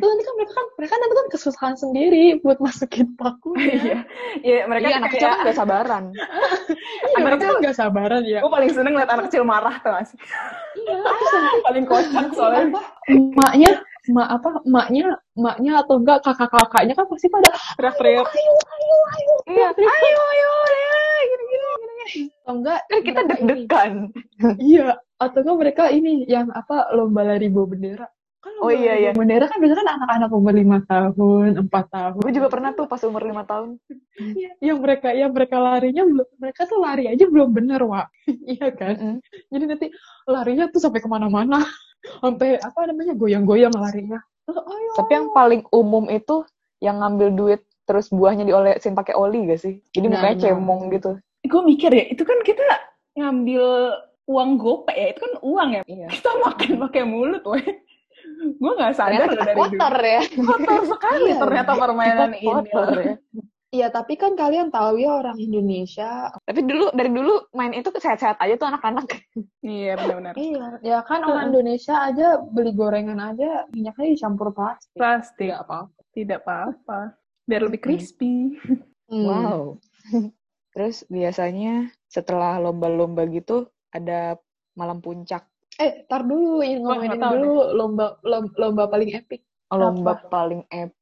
[0.03, 3.55] Tuh nanti kan mereka kan mereka nanti kan kesusahan sendiri buat masukin paku.
[3.63, 4.03] Iya,
[4.43, 6.05] iya mereka Iya, anak kecil kan gak sabaran.
[7.13, 8.41] Iya, mereka kan nggak sabaran ya.
[8.41, 10.19] gue paling seneng liat anak kecil marah tuh gak sih?
[10.83, 10.99] Iya,
[11.71, 12.75] paling kocak soalnya.
[12.75, 12.83] apa?
[13.07, 13.71] Emaknya,
[14.11, 14.51] emak apa?
[14.67, 15.07] Emaknya,
[15.39, 18.27] emaknya atau enggak kakak-kakaknya kan pasti pada Teriak-teriak.
[18.27, 19.35] ayo, ayo, ayo.
[19.47, 20.51] Iya, ayo, ayo,
[21.23, 22.25] ya, gini-gini, gini-gini.
[22.43, 23.93] Atau enggak Kan kita deg-degan.
[24.59, 24.87] Iya,
[25.23, 28.07] atau enggak mereka ini yang apa lomba lari bawa bendera.
[28.43, 29.11] Kan Oh, iya, iya.
[29.15, 32.23] bendera kan biasanya kan anak-anak umur lima tahun, empat tahun.
[32.27, 33.79] Gue juga pernah tuh pas umur lima tahun.
[34.19, 38.11] Iya, yang mereka yang mereka larinya belum mereka tuh lari aja belum bener, Wak.
[38.59, 38.99] iya kan?
[38.99, 39.15] Mm-mm.
[39.47, 39.87] Jadi nanti
[40.27, 41.63] larinya tuh sampai ke mana-mana.
[42.19, 44.19] Sampai apa namanya goyang-goyang larinya.
[44.43, 44.91] Terus, ayo.
[44.99, 46.43] Tapi yang paling umum itu
[46.83, 49.75] yang ngambil duit terus buahnya diolesin pakai oli gak sih?
[49.91, 50.43] Jadi Nah, mukanya nah.
[50.55, 51.11] cemong gitu.
[51.43, 52.63] Gue mikir ya, itu kan kita
[53.13, 53.65] ngambil
[54.25, 55.83] uang gope ya, itu kan uang ya.
[55.85, 56.07] Iya.
[56.09, 57.67] Kita makan pakai mulut, weh.
[58.59, 59.63] Gue nggak sadar Ternyata dari dulu.
[59.67, 60.21] kotor ya.
[60.51, 62.47] Kotor sekali Iya, ternyata permainan ini.
[62.47, 63.15] kotor ya.
[63.73, 66.29] Iya, tapi kan kalian tahu ya orang Indonesia.
[66.45, 69.09] Tapi dulu dari dulu main itu sehat-sehat aja tuh anak-anak.
[69.65, 70.35] Iya, benar-benar.
[70.37, 74.93] Iya, ya kan orang Indonesia aja beli gorengan aja minyaknya dicampur plastik.
[74.93, 75.49] Plastik.
[75.49, 75.89] Tidak apa-apa.
[76.13, 77.01] Tidak apa-apa.
[77.53, 78.57] Biar lebih crispy.
[79.13, 79.29] Hmm.
[79.29, 79.61] Wow.
[80.73, 84.41] Terus biasanya setelah lomba-lomba gitu ada
[84.73, 85.45] malam puncak.
[85.77, 89.45] Eh, tar dulu ini ngomongin dulu lomba, lomba lomba paling epic.
[89.69, 90.33] Lomba Apa?
[90.33, 91.02] paling epic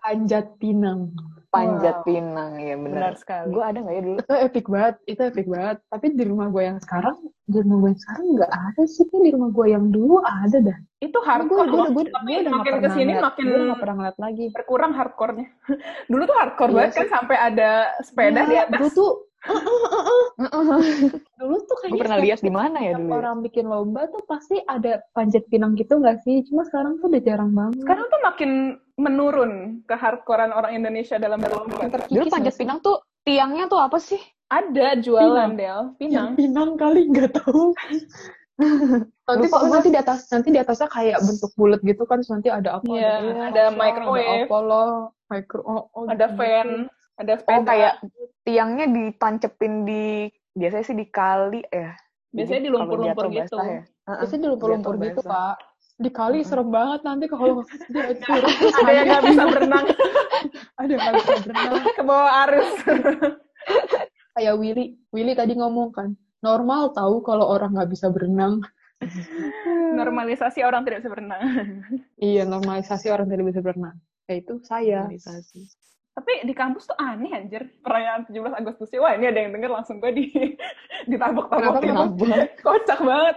[0.00, 1.12] Panjat Pinang.
[1.50, 2.06] panjat Wow.
[2.06, 3.12] pinang ya Benar benar.
[3.18, 3.50] sekali.
[3.50, 4.18] Gue ada nggak ya dulu?
[4.20, 5.76] Itu epic banget, itu epic banget.
[5.84, 9.02] Tapi di rumah gue yang sekarang, di rumah gue yang sekarang nggak ada sih.
[9.02, 10.78] Tapi di rumah gue yang dulu ada dah.
[11.00, 11.90] Itu Gue hardcore gue loh.
[11.90, 14.46] gue udah nggak makin pernah ke sini ngeliat- makin gue nggak pernah ngeliat lagi.
[14.54, 15.46] berkurang hardcore-nya.
[16.14, 18.78] Dulu tuh hardcore Iya banget kan sampai ada sepeda di Iya, atas.
[18.78, 19.10] Dulu tuh,
[21.40, 23.08] dulu tuh kayaknya Gue pernah lihat di mana ya dulu.
[23.08, 23.12] ya?
[23.16, 26.44] orang bikin lomba tuh pasti ada panjat pinang gitu nggak sih?
[26.48, 27.80] Cuma sekarang tuh udah jarang banget.
[27.84, 28.50] Sekarang tuh makin
[29.00, 29.52] menurun
[29.88, 31.88] ke hardcorean orang Indonesia dalam berlomba.
[31.88, 34.20] Terkikis Dulu nggak panjat pinang tuh tiangnya tuh apa sih?
[34.50, 35.52] Ada jualan Pinang.
[35.56, 36.30] Del, pinang.
[36.34, 37.72] pinang kali nggak tahu.
[38.60, 42.52] nanti Lupa kok nanti di atas nanti di atasnya kayak bentuk bulat gitu kan nanti
[42.52, 44.20] ada apa Iya, ada, ada kipas, microwave.
[44.20, 44.90] ada apa loh
[45.30, 46.36] micro oh, oh, Ada gitu.
[46.36, 46.68] fan,
[47.20, 47.56] ada sepeda.
[47.60, 47.94] Oh kayak
[48.48, 51.92] tiangnya ditancepin di biasanya sih di kali ya.
[52.32, 53.56] Biasanya Jadi di lumpur-lumpur gitu.
[53.60, 53.82] basah ya.
[54.10, 55.54] biasanya di lumpur-lumpur gitu pak
[56.00, 57.60] di kali serem banget nanti kalau
[57.92, 59.86] dia curug ada yang nggak bisa berenang
[60.80, 62.70] ada yang nggak bisa berenang ke bawah arus.
[64.32, 68.64] kayak Willy Willy tadi ngomong kan normal tahu kalau orang nggak bisa berenang
[69.96, 71.40] Normalisasi orang tidak bisa berenang.
[72.20, 73.96] iya normalisasi orang tidak bisa berenang
[74.28, 75.08] ya itu saya
[76.20, 77.72] Tapi di kampus tuh aneh anjir.
[77.80, 78.92] Perayaan 17 Agustus.
[79.00, 80.28] Wah ini ada yang denger langsung gue di
[81.10, 81.80] ditabok-tabok.
[81.80, 82.24] Kenapa,
[82.64, 83.36] Kocak banget.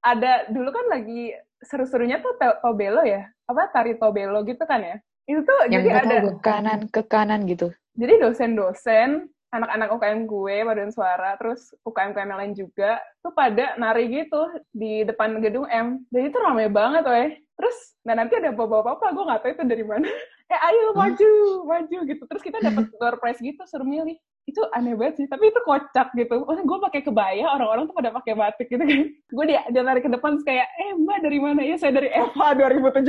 [0.00, 3.28] Ada, dulu kan lagi seru-serunya tuh to- tobelo ya.
[3.44, 4.96] Apa, tari tobelo gitu kan ya.
[5.28, 7.68] Itu tuh Yang jadi ada, Ke kanan ke kanan gitu.
[7.92, 14.08] jadi dosen-dosen, anak-anak UKM gue, paduan suara, terus UKM-UKM yang lain juga, tuh pada nari
[14.08, 14.40] gitu
[14.72, 16.00] di depan gedung M.
[16.08, 17.30] Dan itu rame banget, weh.
[17.60, 20.08] Terus, nah nanti ada bapak-bapak, gue nggak tahu itu dari mana.
[20.52, 21.32] Eh, ayo maju,
[21.64, 22.28] maju gitu.
[22.28, 24.20] Terus kita dapat door prize gitu, suruh milih.
[24.42, 26.42] Itu aneh banget sih, tapi itu kocak gitu.
[26.42, 29.02] Oh, gue pakai kebaya, orang-orang tuh pada pakai batik gitu kan.
[29.32, 31.64] Gue dia, dia lari ke depan, terus kayak, eh mbak dari mana?
[31.64, 33.08] Ya saya dari Eva 2017.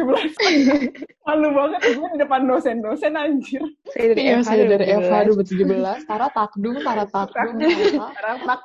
[1.28, 3.60] Malu banget, gue di depan dosen-dosen anjir.
[3.92, 6.08] Saya dari Iya, FH saya dari FH 2017.
[6.08, 6.08] 2017.
[6.08, 7.76] Tara takdung, Tara takdung.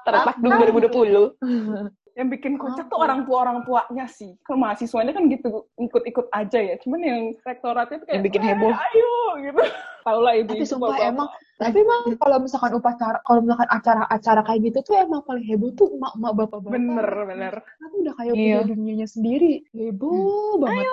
[0.06, 0.22] Tara.
[0.38, 0.54] Dulu
[0.86, 1.90] 2020.
[2.18, 6.58] yang bikin kocak tuh orang tua orang tuanya sih kalau mahasiswanya kan gitu ikut-ikut aja
[6.58, 9.62] ya cuman yang rektoratnya tuh kayak Yang bikin "Eh, heboh." ayo gitu
[10.08, 11.28] tau lah ibu Tapi itu sumpah emang,
[11.60, 15.86] tapi emang kalau misalkan upacara, kalau misalkan acara-acara kayak gitu tuh emang paling heboh tuh
[15.94, 16.72] emak-emak bapak-bapak.
[16.72, 17.54] bener bener
[17.86, 18.40] Aku udah kayak Iya.
[18.40, 19.68] punya dunianya sendiri.
[19.70, 20.88] Heboh banget.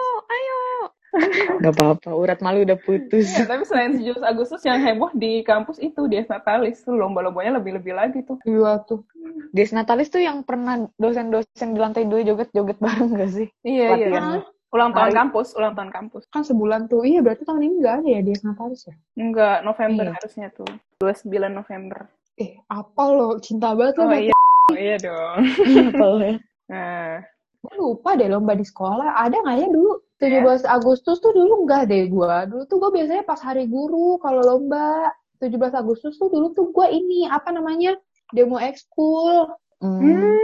[1.57, 3.31] Gak apa-apa, urat malu udah putus.
[3.31, 7.93] Ya, tapi selain 17 Agustus yang heboh di kampus itu di Natalis tuh lomba-lombanya lebih-lebih
[7.93, 9.07] lagi tuh Iya tuh.
[9.49, 13.47] Des Natalis tuh yang pernah dosen-dosen di lantai dua joget-joget bareng gak sih?
[13.61, 14.43] iya iya Latihan.
[14.69, 15.17] ulang tahun Hari.
[15.17, 17.01] kampus ulang tahun kampus Kan sebulan tuh.
[17.01, 18.95] Iya berarti tahun ini enggak ada ya dia Natalis ya?
[19.15, 20.13] enggak November Iya.
[20.13, 21.99] harusnya tuh 29 November
[22.35, 23.39] Eh, apa lo?
[23.39, 24.03] Cinta banget lo.
[24.03, 25.39] oh sama iya oh, iya dong
[25.89, 26.35] Apalnya.
[26.67, 27.23] nah
[27.61, 29.17] Gue lupa deh lomba di sekolah.
[29.17, 29.97] Ada nggak ya dulu?
[30.19, 32.35] 17 Agustus tuh dulu enggak deh gue.
[32.47, 35.11] Dulu tuh gue biasanya pas hari guru kalau lomba
[35.43, 37.99] 17 Agustus tuh dulu tuh gue ini apa namanya
[38.31, 39.51] demo ekskul.
[39.83, 40.39] Hmm.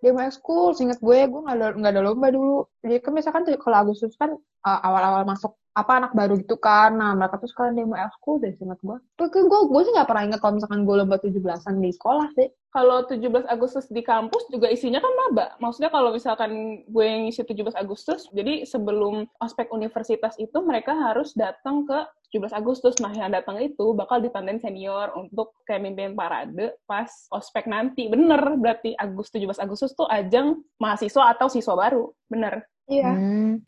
[0.00, 2.64] Demo ekskul, seinget gue, gue nggak ada ada lomba dulu.
[2.80, 6.94] Jadi kan misalkan tuh kalau Agustus kan uh, awal-awal masuk apa anak baru gitu kan.
[6.94, 8.98] Nah mereka tuh sekalian demo ekskul deh seinget gue.
[9.18, 12.28] Tuh kan gue gue sih nggak pernah inget kalau misalkan gue lomba 17-an di sekolah
[12.38, 12.48] sih.
[12.74, 15.54] kalau 17 Agustus di kampus juga isinya kan maba.
[15.62, 21.38] Maksudnya kalau misalkan gue yang ngisi 17 Agustus, jadi sebelum ospek universitas itu mereka harus
[21.38, 22.02] datang ke
[22.34, 22.98] 17 Agustus.
[22.98, 28.10] Nah, yang datang itu bakal ditandain senior untuk kayak mimpin parade pas ospek nanti.
[28.10, 32.10] Bener, berarti Agustus 17 Agustus tuh ajang mahasiswa atau siswa baru.
[32.26, 32.66] Bener.
[32.90, 33.10] Iya.
[33.14, 33.62] Hmm.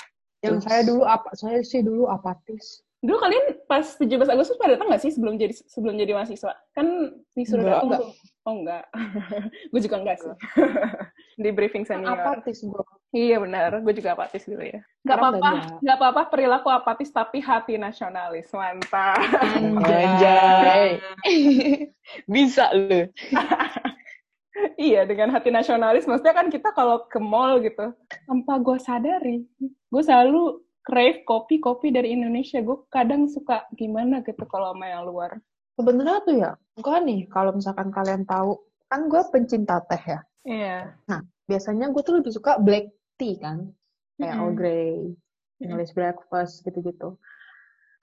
[0.46, 0.66] Yang Terus?
[0.70, 1.28] saya dulu apa?
[1.34, 2.86] Saya sih dulu apatis.
[3.04, 6.54] Dulu kalian pas 17 Agustus pada datang nggak sih sebelum jadi sebelum jadi mahasiswa?
[6.72, 8.00] Kan disuruh Enggak, datang enggak.
[8.00, 8.10] tuh.
[8.46, 8.84] Oh enggak.
[9.74, 10.32] gue juga enggak sih.
[11.42, 12.16] di briefing senior.
[12.16, 12.84] Apatis gue.
[13.14, 14.82] Iya benar, gue juga apatis dulu ya.
[15.06, 19.16] Gak apa-apa, gak apa-apa perilaku apatis tapi hati nasionalis, mantap.
[19.86, 21.00] Anjay.
[22.32, 23.08] Bisa lu.
[24.80, 27.92] iya, dengan hati nasionalis, maksudnya kan kita kalau ke mall gitu,
[28.24, 32.62] tanpa gue sadari, gue selalu crave kopi-kopi dari Indonesia.
[32.62, 35.36] Gue kadang suka gimana gitu kalau sama yang luar.
[35.76, 38.56] Sebenarnya tuh ya, gue nih kalau misalkan kalian tahu,
[38.88, 40.20] kan gue pencinta teh ya.
[40.46, 40.78] Iya.
[41.46, 42.88] Biasanya gue tuh lebih suka black
[43.20, 43.70] tea kan,
[44.16, 44.44] kayak Mm-mm.
[44.46, 44.94] Earl Grey,
[45.60, 47.18] English breakfast gitu-gitu.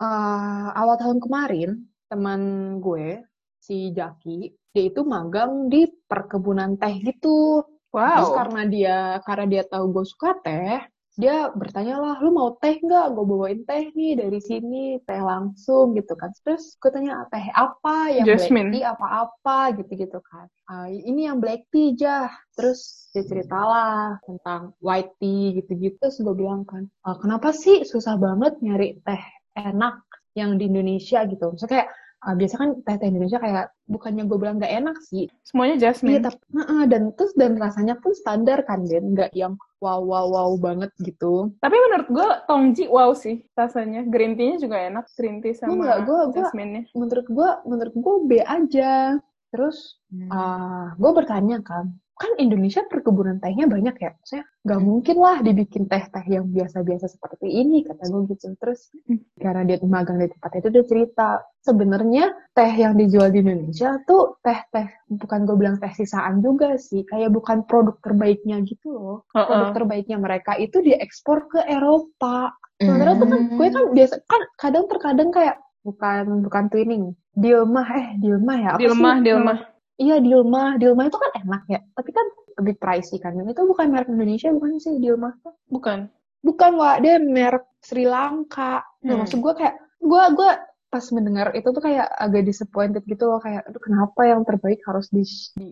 [0.04, 2.42] Eh, awal tahun kemarin teman
[2.84, 3.24] gue
[3.64, 7.62] si Jaki dia itu magang di perkebunan teh gitu.
[7.94, 8.38] Terus Wow.
[8.42, 10.82] karena dia karena dia tahu gue suka teh,
[11.14, 13.14] dia bertanya lah, lu mau teh nggak?
[13.14, 16.34] Gue bawain teh nih dari sini, teh langsung gitu kan.
[16.42, 18.10] Terus gue tanya teh apa?
[18.18, 18.74] Yang Jasmine.
[18.74, 20.50] black tea apa-apa gitu-gitu kan.
[20.66, 22.34] "Ah, ini yang black tea jah.
[22.58, 26.02] Terus dia ceritalah tentang white tea gitu-gitu.
[26.02, 29.22] Terus gue bilang kan, "Ah, kenapa sih susah banget nyari teh
[29.54, 30.02] enak
[30.34, 31.54] yang di Indonesia gitu?
[31.54, 31.90] Maksudnya kayak
[32.24, 36.24] ah, biasa kan teh-teh Indonesia kayak bukannya gue bilang nggak enak sih, Semuanya Iya, jasmine.
[36.24, 40.50] tapi heeh, dan terus dan rasanya pun standar kan, Den, nggak yang wow wow wow
[40.56, 41.52] banget gitu.
[41.60, 44.08] Tapi menurut gue Tongji wow sih rasanya.
[44.08, 45.06] Green tea-nya juga enak.
[45.14, 46.84] Green tea sama Enggak, gua- gua- jasmine-nya.
[46.96, 49.20] Menurut gue, menurut gue B aja.
[49.52, 55.38] Terus ah gue bertanya kan, kan Indonesia perkebunan tehnya banyak ya, maksudnya nggak mungkin lah
[55.42, 58.54] dibikin teh-teh yang biasa-biasa seperti ini kata gue gitu.
[58.62, 59.20] Terus Hmm.
[59.42, 64.40] karena dia magang di tempat itu dia cerita sebenarnya teh yang dijual di Indonesia tuh
[64.40, 69.18] teh-teh bukan gue bilang teh sisaan juga sih, kayak bukan produk terbaiknya gitu loh.
[69.34, 72.54] produk terbaiknya mereka itu diekspor ke Eropa.
[72.80, 77.04] Sebenarnya tuh kan gue kan biasa kan kadang terkadang kayak bukan bukan twinning,
[77.36, 79.24] Dilma eh Dilma ya apa Dilma, sih?
[79.28, 79.54] Dilma.
[80.02, 82.26] Iya Dilma, Dilma itu kan enak ya, tapi kan
[82.62, 83.34] lebih pricey kan.
[83.46, 85.30] Itu bukan merek Indonesia bukan sih Dilma?
[85.70, 86.10] Bukan.
[86.44, 88.84] Bukan Wak, dia merek Sri Lanka.
[89.06, 89.20] Nah, Hmm.
[89.24, 90.50] maksud gue kayak gue gue
[90.94, 95.10] pas mendengar itu tuh kayak agak disappointed gitu loh kayak aduh kenapa yang terbaik harus
[95.10, 95.24] di,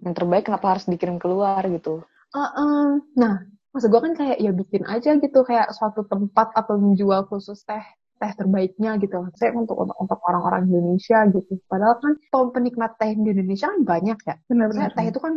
[0.02, 2.02] Yang terbaik kenapa harus dikirim keluar gitu?
[2.32, 3.04] Uh-uh.
[3.20, 3.34] Nah,
[3.76, 7.84] maksud gue kan kayak ya bikin aja gitu kayak suatu tempat atau menjual khusus teh
[8.22, 9.18] teh terbaiknya gitu.
[9.40, 11.54] Saya untuk untuk, untuk orang-orang Indonesia gitu.
[11.66, 14.36] Padahal kan pem- penikmat teh di Indonesia kan banyak ya.
[14.38, 14.90] Maksudnya Benar-benar.
[14.94, 15.34] teh itu kan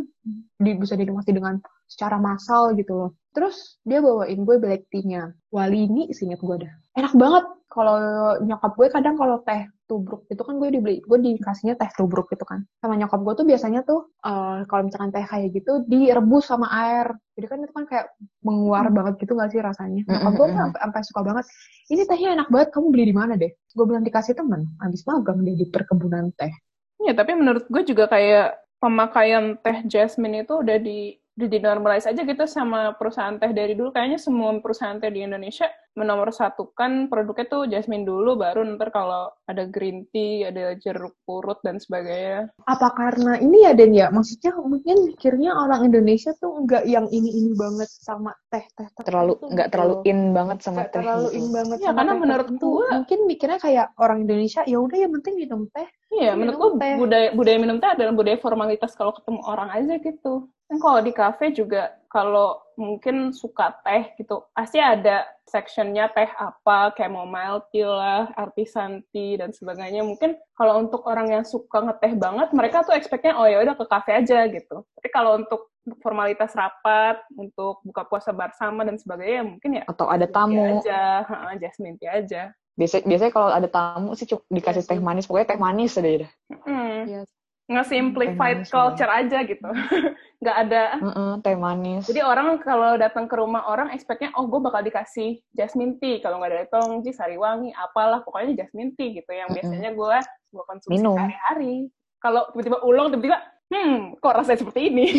[0.65, 1.55] di- bisa dinikmati dengan
[1.89, 3.11] secara massal gitu loh.
[3.35, 5.35] Terus dia bawain gue black tea-nya.
[5.51, 6.73] Walini gue dah.
[6.95, 7.45] Enak banget.
[7.75, 7.99] Kalau
[8.39, 12.47] nyokap gue kadang kalau teh tubruk itu kan gue dibeli, gue dikasihnya teh tubruk gitu
[12.47, 12.63] kan.
[12.79, 17.11] Sama nyokap gue tuh biasanya tuh eh, kalau misalkan teh kayak gitu direbus sama air.
[17.35, 18.07] Jadi kan itu kan kayak
[18.47, 20.07] menguar banget gitu gak sih rasanya.
[20.07, 21.45] Nyokap gue tuh sampai sampai suka banget.
[21.91, 23.51] Ini tehnya enak banget, kamu beli di mana deh?
[23.75, 26.55] Gue bilang dikasih temen, habis magang dia di perkebunan teh.
[27.03, 32.23] Ya, tapi menurut gue juga kayak pemakaian teh jasmine itu udah di udah dinormalize aja
[32.23, 33.91] gitu sama perusahaan teh dari dulu.
[33.91, 39.65] Kayaknya semua perusahaan teh di Indonesia menomorsatukan produknya tuh jasmine dulu, baru ntar kalau ada
[39.65, 42.51] green tea, ada jeruk purut dan sebagainya.
[42.65, 47.31] apa karena ini ya Den ya maksudnya mungkin mikirnya orang Indonesia tuh nggak yang ini
[47.31, 50.03] ini banget sama teh teh tertentu Terlalu nggak gitu terlalu loh.
[50.05, 53.19] in banget sama Nggak teh terlalu in banget Iya, sama karena teh menurut gua- mungkin
[53.25, 56.95] mikirnya kayak orang Indonesia ya udah yang penting minum teh Iya, Minum menurut gue teh.
[56.97, 60.35] budaya budaya minum teh adalah budaya formalitas kalau ketemu orang aja gitu.
[60.65, 66.95] Kan kalau di kafe juga kalau mungkin suka teh gitu, pasti ada sectionnya teh apa,
[66.95, 70.07] chamomile tea lah, artisan tea dan sebagainya.
[70.07, 73.85] Mungkin kalau untuk orang yang suka ngeteh banget, mereka tuh expect-nya oh ya udah ke
[73.91, 74.87] kafe aja gitu.
[74.95, 80.07] Tapi kalau untuk formalitas rapat, untuk buka puasa bersama dan sebagainya, ya mungkin ya Atau
[80.07, 80.63] ada tamu.
[80.79, 82.43] aja, ha, jasmine tea aja.
[82.79, 86.31] Biasa, biasanya kalau ada tamu sih dikasih teh manis, pokoknya teh manis aja deh.
[86.63, 87.27] Hmm.
[87.65, 87.81] Iya.
[87.81, 89.69] Nge-simplified culture aja gitu.
[90.45, 92.05] Nggak ada Heeh, teh manis.
[92.05, 96.21] Jadi orang kalau datang ke rumah orang expect-nya, oh gue bakal dikasih jasmine tea.
[96.21, 98.21] Kalau nggak ada tongji, sariwangi, apalah.
[98.21, 99.31] Pokoknya jasmine tea gitu.
[99.33, 99.57] Yang Mm-mm.
[99.57, 100.17] biasanya gue
[100.53, 101.17] gue konsumsi Minum.
[101.17, 101.75] sehari-hari.
[102.21, 103.39] Kalau tiba-tiba ulang, tiba-tiba,
[103.73, 105.07] hmm, kok rasanya seperti ini?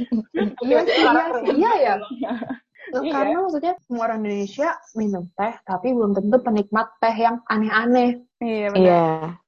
[0.64, 1.94] iya iya sih iya ya
[2.90, 3.12] Iya.
[3.12, 4.68] karena maksudnya semua orang Indonesia
[4.98, 8.82] minum teh tapi belum tentu penikmat teh yang aneh-aneh Iya, benar.
[8.82, 9.04] Iya.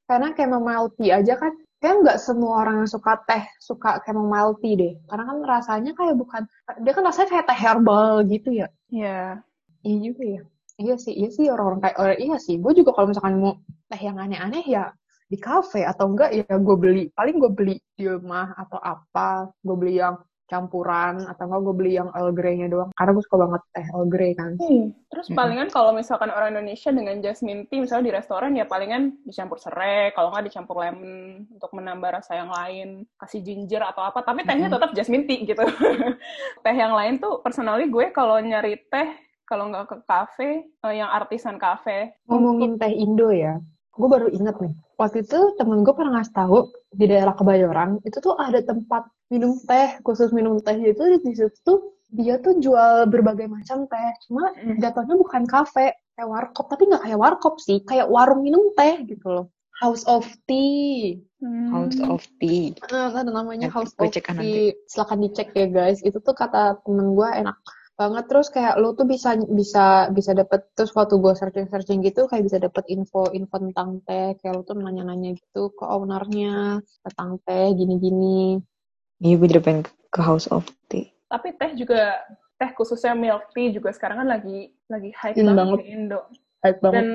[0.07, 1.51] karena chamomile tea aja kan
[1.83, 4.93] kayak nggak semua orang yang suka teh suka chamomile tea deh.
[5.11, 6.43] Karena kan rasanya kayak bukan
[6.87, 8.71] dia kan rasanya kayak teh herbal gitu ya.
[8.89, 9.43] Iya.
[9.83, 10.43] iya juga ya.
[10.79, 12.55] Iya sih iya sih orang-orang kayak orang iya sih.
[12.63, 13.59] Gue juga kalau misalkan mau
[13.91, 14.95] teh yang aneh-aneh ya
[15.27, 19.77] di kafe atau enggak ya gue beli paling gue beli di rumah atau apa gue
[19.81, 20.21] beli yang
[20.53, 24.09] campuran atau enggak gue beli yang Earl Grey-nya doang karena gue suka banget teh Earl
[24.13, 24.93] Grey kan Hmm.
[25.09, 25.39] Terus Mm-mm.
[25.39, 30.13] palingan kalau misalkan orang Indonesia dengan jasmine tea, misalnya di restoran ya palingan dicampur serai,
[30.17, 34.69] kalau nggak dicampur lemon untuk menambah rasa yang lain, kasih ginger atau apa, tapi tehnya
[34.69, 34.77] Mm-mm.
[34.81, 35.65] tetap jasmine tea gitu.
[36.65, 39.09] teh yang lain tuh personally gue kalau nyari teh,
[39.45, 42.17] kalau nggak ke kafe, eh, yang artisan kafe.
[42.29, 43.61] ngomongin teh Indo ya
[43.93, 48.25] gue baru inget nih waktu itu temen gue pernah ngasih tahu di daerah Kebayoran itu
[48.25, 53.09] tuh ada tempat minum teh khusus minum teh itu di situ tuh dia tuh jual
[53.09, 54.77] berbagai macam teh cuma Mm.
[54.85, 59.29] jatuhnya bukan kafe kayak warkop tapi nggak kayak warkop sih kayak warung minum teh gitu
[59.33, 59.47] loh
[59.83, 61.19] House of Tea.
[61.43, 61.75] Hmm.
[61.75, 62.71] House of Tea.
[62.71, 64.79] Eh, ada namanya Nanti House of kan Tea.
[64.87, 65.99] Silakan dicek ya guys.
[66.07, 67.59] Itu tuh kata temen gue enak
[67.93, 72.25] banget terus kayak lo tuh bisa bisa bisa dapet terus waktu gue searching searching gitu
[72.25, 76.81] kayak bisa dapet info info tentang teh kayak lo tuh nanya nanya gitu ke ownernya
[77.05, 78.59] tentang teh gini gini
[79.23, 81.15] Iya, gue jadi pengen ke House of Tea.
[81.31, 82.19] Tapi teh juga
[82.59, 85.79] teh khususnya milk tea juga sekarang kan lagi lagi hype In banget banget.
[85.79, 86.21] di Indo.
[86.63, 87.07] hype banget Dan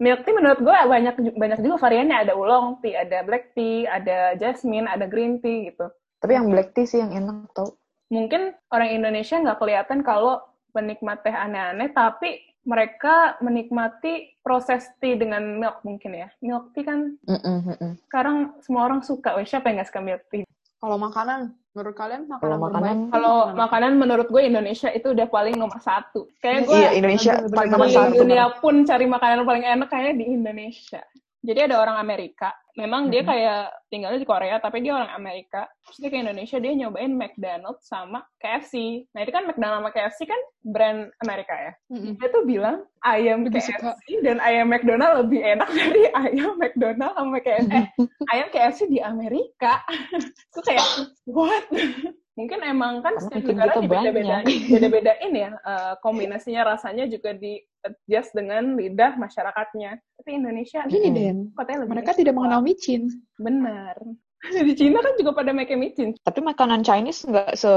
[0.00, 4.34] milk tea menurut gue banyak banyak juga variannya ada oolong tea, ada black tea, ada
[4.40, 5.86] jasmine, ada green tea gitu.
[6.20, 7.76] Tapi yang black tea sih yang enak tau.
[8.10, 10.40] Mungkin orang Indonesia nggak kelihatan kalau
[10.72, 16.28] penikmat teh aneh-aneh, tapi mereka menikmati proses tea dengan milk mungkin ya.
[16.44, 17.92] Milk tea kan Mm-mm, mm-mm.
[18.08, 19.36] sekarang semua orang suka.
[19.44, 20.44] Siapa yang nggak suka milk tea?
[20.80, 21.40] Kalau makanan
[21.70, 25.78] menurut kalian makanan Kalau makanan- terbaik Kalau makanan menurut gue Indonesia itu udah paling nomor
[25.78, 26.26] satu.
[26.40, 28.16] Kayak gue Iya, Indonesia paling nomor satu.
[28.16, 31.02] dunia pun cari makanan paling enak kayaknya di Indonesia.
[31.40, 33.28] Jadi ada orang Amerika, memang dia Mhm.
[33.28, 35.64] kayak tinggalnya di Korea, tapi dia orang Amerika.
[35.82, 38.74] Terus dia ke Indonesia, dia nyobain McDonald's sama KFC.
[39.10, 41.72] Nah itu kan McDonald's sama KFC kan brand Amerika ya.
[41.88, 42.12] Mm-mm.
[42.14, 43.92] Dia tuh bilang ayam Lebih KFC suka.
[44.20, 47.72] dan ayam McDonald lebih enak dari ayam McDonald sama KFC.
[47.72, 47.86] Eh,
[48.30, 49.80] ayam KFC di Amerika.
[50.52, 50.86] Itu kayak
[51.24, 51.64] what?
[52.40, 54.42] Mungkin emang kan Karena setiap negara kita beda-beda banyak.
[54.72, 60.00] beda-bedain ya eh, kombinasinya rasanya juga di adjust dengan lidah masyarakatnya.
[60.16, 61.52] Tapi Indonesia gini Mm-mm.
[61.52, 64.00] Den mereka tidak mengenal micin benar.
[64.66, 66.16] Di Cina kan juga pada make micin.
[66.16, 67.68] Tapi makanan Chinese nggak se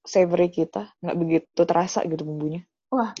[0.00, 2.64] savory kita, nggak begitu terasa gitu bumbunya.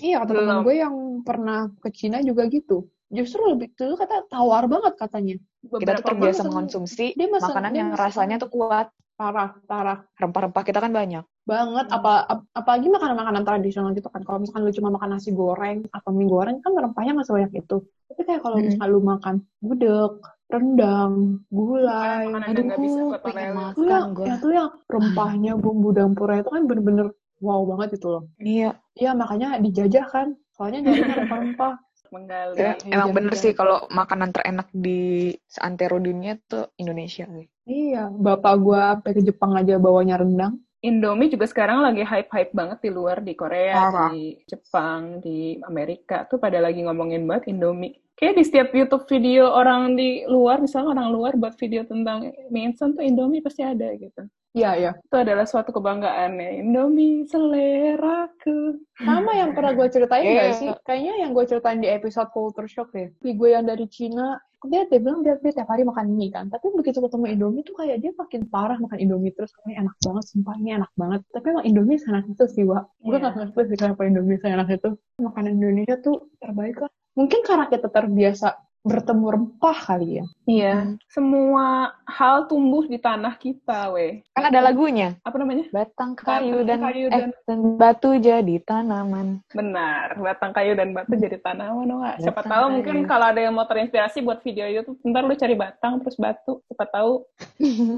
[0.00, 0.64] iya kata temen Belum.
[0.64, 5.68] gue yang pernah ke Cina juga gitu justru lebih dulu kata tawar banget katanya Kita
[5.68, 8.88] Beberapa tuh terbiasa mengonsumsi Dia mesen- makanan dia yang mesen- rasanya tuh kuat.
[9.16, 11.24] Parah parah Rempah-rempah kita kan banyak.
[11.46, 11.96] banget Hmm.
[12.02, 16.10] apa ap- apalagi makanan-makanan tradisional gitu kan kalau misalkan lu cuma makan nasi goreng atau
[16.10, 17.76] mie goreng kan rempahnya nggak sebanyak itu
[18.10, 20.12] tapi kayak kalau misalkan lu makan gudeg
[20.50, 21.14] rendang
[21.46, 26.50] gulai Makanan yang nggak bisa Aduh, pengen Makan ya tuh yang rempahnya bumbu dapurnya itu
[26.50, 27.06] kan bener-bener
[27.38, 28.70] wow banget itu loh Iya.
[28.98, 30.26] Iya makanya dijajah kan
[30.58, 31.74] soalnya nyarinya rempah-rempah
[32.14, 32.54] Menggali.
[32.54, 37.26] Ya, emang bener sih kalau makanan terenak di seantero dunia tuh Indonesia.
[37.26, 37.50] weh.
[37.66, 42.78] Iya bapak gua sampai ke Jepang aja bawanya rendang Indomie juga sekarang lagi hype-hype banget
[42.78, 44.10] di luar, di Korea, Parah.
[44.12, 46.28] di Jepang, di Amerika.
[46.30, 47.96] Tuh pada lagi ngomongin banget Indomie.
[48.14, 52.70] Kayak di setiap YouTube video orang di luar, misalnya orang luar buat video tentang mie
[52.70, 54.30] instan tuh Indomie pasti ada gitu.
[54.54, 56.50] iya iya Itu adalah suatu kebanggaan ya.
[56.62, 58.78] Indomie seleraku.
[58.96, 60.54] sama yang pernah gue ceritain nggak Iya.
[60.54, 64.38] sih kayaknya yang gue ceritain di episode culture shock ya Tapi gue yang dari Cina
[64.64, 66.48] dia dia bilang dia, dia tiap hari makan mie kan.
[66.48, 69.52] Tapi begitu ketemu Indomie tuh kayak dia makin parah makan Indomie terus.
[69.68, 71.20] Ini enak banget sumpah ini enak banget.
[71.30, 72.84] Tapi emang Indomie enak itu sih Wak.
[73.04, 73.20] Gue Iya.
[73.22, 74.90] nggak ngerti sih kenapa Indomie enak itu
[75.20, 76.90] makanan Indonesia tuh terbaik lah.
[77.16, 78.48] Mungkin karena kita terbiasa
[78.86, 80.74] bertemu rempah kali ya Iya.
[80.78, 80.94] Hmm.
[81.10, 81.66] Semua
[82.06, 84.22] hal tumbuh di tanah kita, weh.
[84.30, 85.18] Kan ada lagunya.
[85.20, 85.66] Apa namanya?
[85.68, 89.42] Batang kayu Batang dan, kayu eh, dan- dan batu jadi tanaman.
[89.50, 92.22] Benar, batang kayu dan batu jadi tanaman, Wak.
[92.22, 92.74] Siapa Batang tahu kayu.
[92.78, 96.62] mungkin kalau ada yang mau terinspirasi buat video YouTube, ntar lu cari batang terus batu,
[96.64, 97.26] siapa tahu.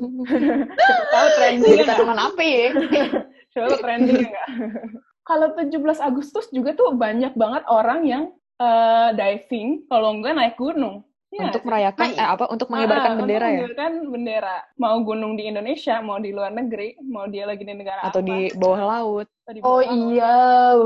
[0.81, 2.69] siapa tahu trending Jadi tanaman apa ya?
[3.51, 4.49] Siapa tahu trending enggak?
[5.29, 5.69] kalau 17
[6.01, 8.25] Agustus juga tuh banyak banget orang yang
[8.61, 10.97] eh, diving, kalau enggak naik gunung.
[11.29, 12.45] Iya untuk merayakan, eh apa?
[12.49, 13.61] Untuk mengibarkan Ah, bendera untuk ya?
[13.61, 14.57] mengibarkan bendera.
[14.77, 18.29] Mau gunung di Indonesia, mau di luar negeri, mau dia lagi di negara Atau apa,
[18.29, 19.29] di bawah laut.
[19.39, 20.09] atau di Oh bawah laut.
[20.09, 20.37] iya,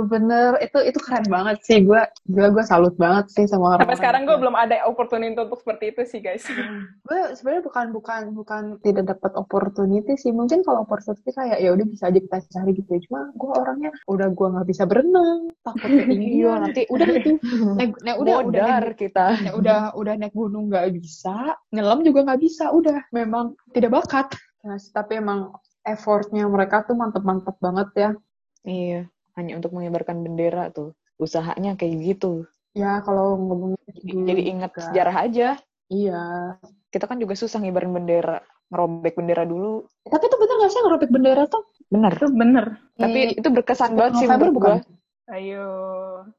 [0.05, 0.50] bener.
[0.61, 1.78] Itu itu keren banget sih.
[1.81, 3.83] Gue gue gue salut banget sih sama orang.
[3.83, 6.42] Sampai sekarang gue belum ada opportunity untuk seperti itu sih, guys.
[7.07, 10.31] Gue sebenarnya bukan bukan bukan tidak dapat opportunity sih.
[10.31, 12.87] Mungkin kalau opportunity kayak ya udah bisa aja kita cari gitu.
[12.88, 13.00] ya.
[13.07, 16.31] Cuma gue orangnya udah gue nggak bisa berenang, takut ketinggian.
[16.35, 17.31] Iya, nanti udah itu
[17.78, 19.26] naik udah udah Bodar kita.
[19.38, 22.73] ya udah udah naik gunung nggak bisa, nyelam juga nggak bisa.
[22.73, 24.33] Udah memang tidak bakat.
[24.64, 25.53] Nah, tapi emang
[25.85, 28.11] effortnya mereka tuh mantep-mantep banget ya.
[28.64, 29.01] Iya,
[29.37, 30.97] hanya untuk mengibarkan bendera tuh.
[31.21, 32.49] Usahanya kayak gitu.
[32.73, 34.83] Ya kalau ngomongin dulu Jadi ingat juga.
[34.88, 35.49] sejarah aja.
[35.92, 36.23] Iya.
[36.88, 38.40] Kita kan juga susah ngibarin bendera.
[38.73, 39.85] Ngerobek bendera dulu.
[40.09, 41.62] Tapi itu bener gak sih ngerobek bendera tuh?
[41.92, 42.16] Bener.
[42.16, 42.66] Itu bener.
[42.97, 44.81] Tapi Di itu berkesan banget sih menurut bukan?
[44.81, 45.01] gua.
[45.33, 45.68] Ayo,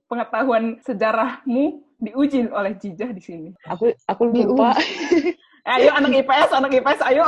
[0.09, 3.49] pengetahuan sejarahmu diuji oleh Jijah di sini.
[3.71, 4.75] Aku aku lupa.
[5.63, 7.23] Eh, ayo anak IPS, anak IPS, ayo.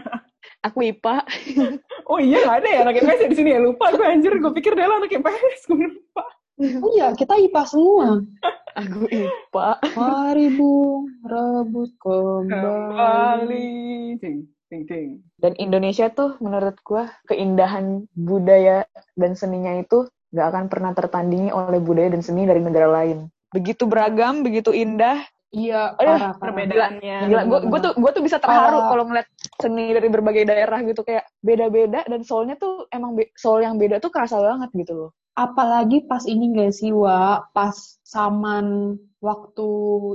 [0.66, 1.22] aku IPA.
[2.10, 3.62] Oh iya, nggak ada ya anak IPS ya di sini ya.
[3.62, 6.26] Lupa gue anjir, gue pikir dia anak IPS, gue lupa.
[6.58, 8.26] Oh iya, kita IPA semua.
[8.74, 9.70] Aku IPA.
[9.94, 12.58] Mari bung, rebut kembali.
[12.58, 13.70] Kembali.
[14.18, 15.10] Ding, ding, ding.
[15.38, 18.82] Dan Indonesia tuh menurut gua keindahan budaya
[19.14, 23.30] dan seninya itu gak akan pernah tertandingi oleh budaya dan seni dari negara lain.
[23.50, 26.34] Begitu beragam, begitu indah, Iya, Aduh, parah, parah.
[26.38, 27.18] perbedaannya.
[27.26, 28.86] Gila, gue gue tuh gue tuh bisa terharu Oh.
[28.86, 29.26] kalau ngeliat
[29.58, 33.98] seni dari berbagai daerah gitu kayak beda-beda dan soulnya tuh emang be- soul yang beda
[33.98, 35.10] tuh kerasa banget gitu loh.
[35.34, 37.50] Apalagi pas ini gak sih, Wa?
[37.50, 37.74] Pas
[38.06, 39.70] saman waktu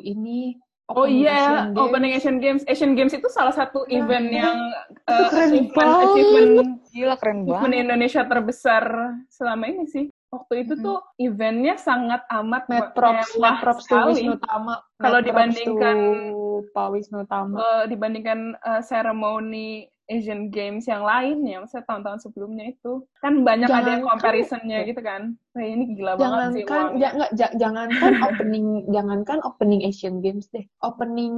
[0.08, 0.56] ini
[0.88, 1.82] Oh iya, Asian Games.
[1.84, 2.62] opening Asian Games.
[2.64, 4.40] Asian Games itu salah satu Iya, event iya.
[4.40, 4.58] yang
[4.88, 6.06] Itu uh, keren achievement, banget.
[6.08, 7.84] achievement, Gila keren achievement banget.
[7.84, 8.84] Indonesia terbesar
[9.28, 10.06] selama ini sih.
[10.28, 13.96] Waktu itu tuh eventnya sangat amat Mad props, mewah mad props to.
[14.06, 14.76] Wisnu Tama.
[14.98, 16.34] Kalau dibandingkan-
[16.68, 17.56] Pak Wisnu Tama.
[17.56, 19.68] Eh, dibandingkan eh, seremoni
[20.06, 25.34] Asian Games yang lainnya, maksudnya tahun-tahun sebelumnya itu kan banyak ada yang comparisonnya gitu kan.
[25.52, 27.02] Wah ini gila banget sih Jangankan, uangnya.
[27.02, 31.34] ja, nggak, ja- jangankan opening, jangankan opening Asian Games deh, opening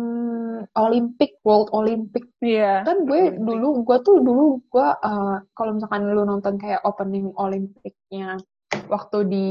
[0.75, 2.83] Olympic, World Olympic Iya.
[2.83, 3.39] kan gue Olympic.
[3.39, 8.35] dulu gue tuh dulu gue uh, kalau misalkan lu nonton kayak opening Olimpiknya
[8.87, 9.45] waktu di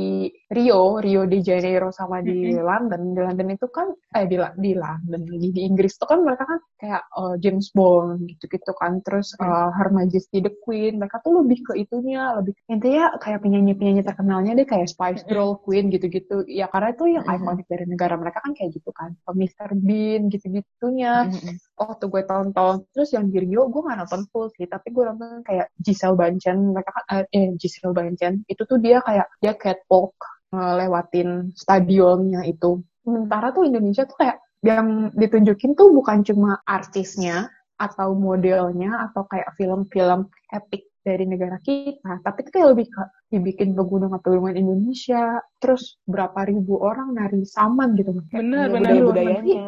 [0.51, 3.12] Rio Rio de Janeiro sama di London.
[3.14, 6.61] Di London itu kan eh di di London lagi di Inggris tuh kan mereka kan
[6.80, 9.01] kayak uh, James Bond gitu-gitu kan.
[9.05, 10.99] Terus uh, Her Majesty the Queen.
[11.01, 15.89] Mereka tuh lebih ke itunya lebih intinya kayak penyanyi-penyanyi terkenalnya deh kayak Spice Girl Queen
[15.93, 16.45] gitu-gitu.
[16.49, 17.37] Ya karena itu yang Mhm.
[17.43, 19.12] ikonik dari negara mereka kan kayak gitu kan.
[19.28, 19.70] Mr.
[19.76, 21.28] Bean gitu-gitunya.
[21.28, 21.57] Mm-mm.
[21.76, 22.89] waktu gue tonton.
[22.97, 24.64] Terus yang di Rio gue gak nonton full sih.
[24.64, 26.72] Tapi gue nonton kayak Giselle Bundchen.
[26.72, 28.34] Mereka kan eh, eh Giselle Bundchen.
[28.49, 30.14] Itu tuh dia kayak dia catwalk
[30.55, 32.83] eh, lewatin stadionnya itu.
[33.07, 37.47] Sementara tuh Indonesia tuh kayak yang ditunjukin tuh bukan cuma artisnya
[37.77, 43.79] atau modelnya atau kayak film-film epic dari negara kita tapi itu kayak lebih ke dibikin
[43.79, 48.16] pegunungan-pegunungan Indonesia terus berapa ribu orang nari saman gitu.
[48.27, 48.91] Kayak Bener, bener.
[49.03, 49.59] luar negeri-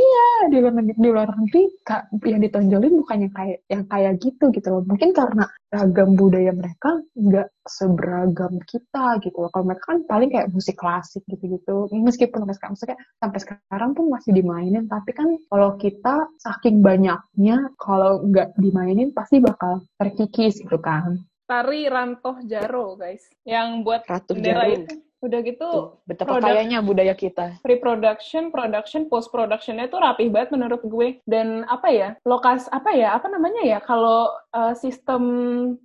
[0.00, 0.50] budaya-budayanya.
[0.50, 4.44] di luar negeri, di luar negeri Kak, yang ditonjolin bukan yang kayak yang kayak gitu
[4.50, 9.98] gitu loh mungkin karena ragam budaya mereka nggak seberagam kita gitu loh kalau mereka kan
[10.10, 14.84] paling kayak musik klasik gitu gitu meskipun sampai sekarang maksudnya sampai sekarang pun masih dimainin
[14.90, 21.90] tapi kan kalau kita saking banyaknya kalau nggak dimainin pasti bakal terkikis gitu kan Tari
[21.90, 23.26] Rantoh Jaro, guys.
[23.42, 24.86] Yang buat Ratu bendera Jarum.
[24.86, 24.94] itu.
[25.20, 27.60] Udah gitu, betapa produk- kayanya budaya kita.
[27.60, 31.20] pre-production, production, post-productionnya tuh rapih banget menurut gue.
[31.28, 35.22] Dan apa ya, lokas apa ya, apa namanya ya, kalau uh, sistem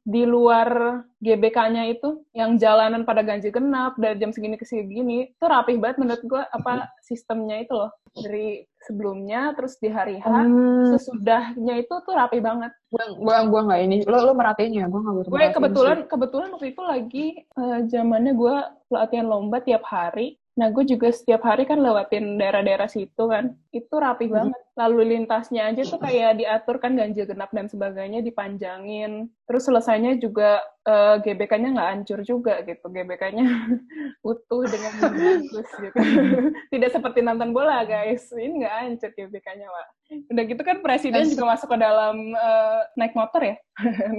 [0.07, 5.45] di luar GBK-nya itu, yang jalanan pada ganjil genap dari jam segini ke segini, itu
[5.45, 7.91] rapih banget menurut gue apa sistemnya itu loh.
[8.15, 12.71] Dari sebelumnya, terus di hari H, Hmm, sesudahnya itu tuh rapih banget.
[12.93, 13.97] gua gua nggak ini.
[14.07, 14.85] Lo lo merhatiin ya?
[14.87, 18.55] Gua nggak gue kebetulan kebetulan waktu itu lagi eh, zamannya gue
[18.93, 20.37] latihan lomba tiap hari.
[20.55, 24.55] Nah gue juga setiap hari kan lewatin daerah-daerah situ kan itu rapi banget.
[24.79, 29.27] Lalu lintasnya aja tuh kayak diatur kan ganjil genap dan sebagainya dipanjangin.
[29.43, 32.87] Terus selesainya juga eh, GBK-nya nggak hancur juga gitu.
[32.87, 33.43] GBK-nya
[34.31, 35.97] utuh dengan bagus gitu.
[36.71, 38.31] Tidak seperti nonton bola guys.
[38.31, 43.17] Ini nggak hancur GBK-nya pak udah gitu kan presiden juga masuk ke dalam eh, naik
[43.17, 43.55] motor ya?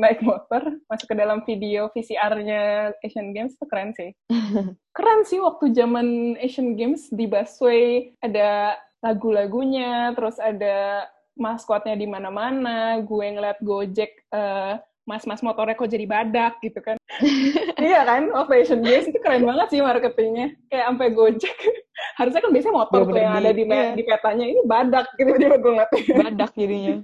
[0.03, 4.11] Naik motor masuk ke dalam video VCR-nya Asian Games itu keren sih.
[4.91, 12.97] Keren sih waktu zaman Asian Games di busway ada lagu-lagunya terus ada maskotnya di mana-mana
[12.99, 16.97] gue ngeliat Gojek eh, mas-mas motornya kok jadi badak gitu kan
[17.79, 21.55] iya kan waktu Asian Games itu keren banget sih marketingnya kayak sampai Gojek
[22.19, 23.93] harusnya kan biasanya motor tuh Bener-bener yang di- ada di, me- iya.
[23.93, 26.95] di petanya ini badak gitu tiba gue ngeliat Badak jadinya.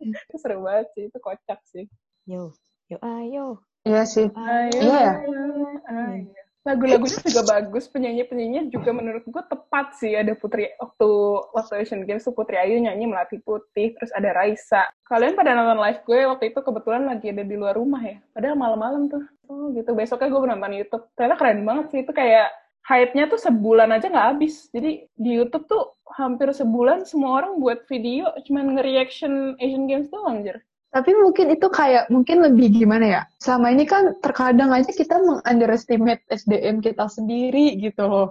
[0.00, 1.84] itu seru banget sih itu kocak sih
[2.24, 2.54] Yo,
[2.86, 3.46] yo ayo.
[3.82, 5.12] iya sih Ayo, Iya ya?
[5.18, 5.42] ayo,
[5.84, 6.42] ayo.
[6.60, 10.12] Lagu-lagunya juga bagus, penyanyi-penyanyinya juga menurut gue tepat sih.
[10.12, 11.08] Ada Putri, waktu
[11.56, 14.84] waktu Asian Games tuh Putri Ayu nyanyi Melati Putih, terus ada Raisa.
[15.08, 18.20] Kalian pada nonton live gue waktu itu kebetulan lagi ada di luar rumah ya.
[18.36, 19.24] Padahal malam-malam tuh.
[19.48, 21.04] Oh gitu, besoknya gue nonton YouTube.
[21.16, 22.52] Ternyata keren banget sih, itu kayak
[22.84, 24.68] hype-nya tuh sebulan aja nggak habis.
[24.68, 30.44] Jadi di YouTube tuh hampir sebulan semua orang buat video cuman nge-reaction Asian Games doang,
[30.44, 30.60] Jer.
[30.90, 33.22] Tapi mungkin itu kayak mungkin lebih gimana ya?
[33.38, 38.28] Selama ini kan terkadang aja kita meng-underestimate SDM kita sendiri gitu loh.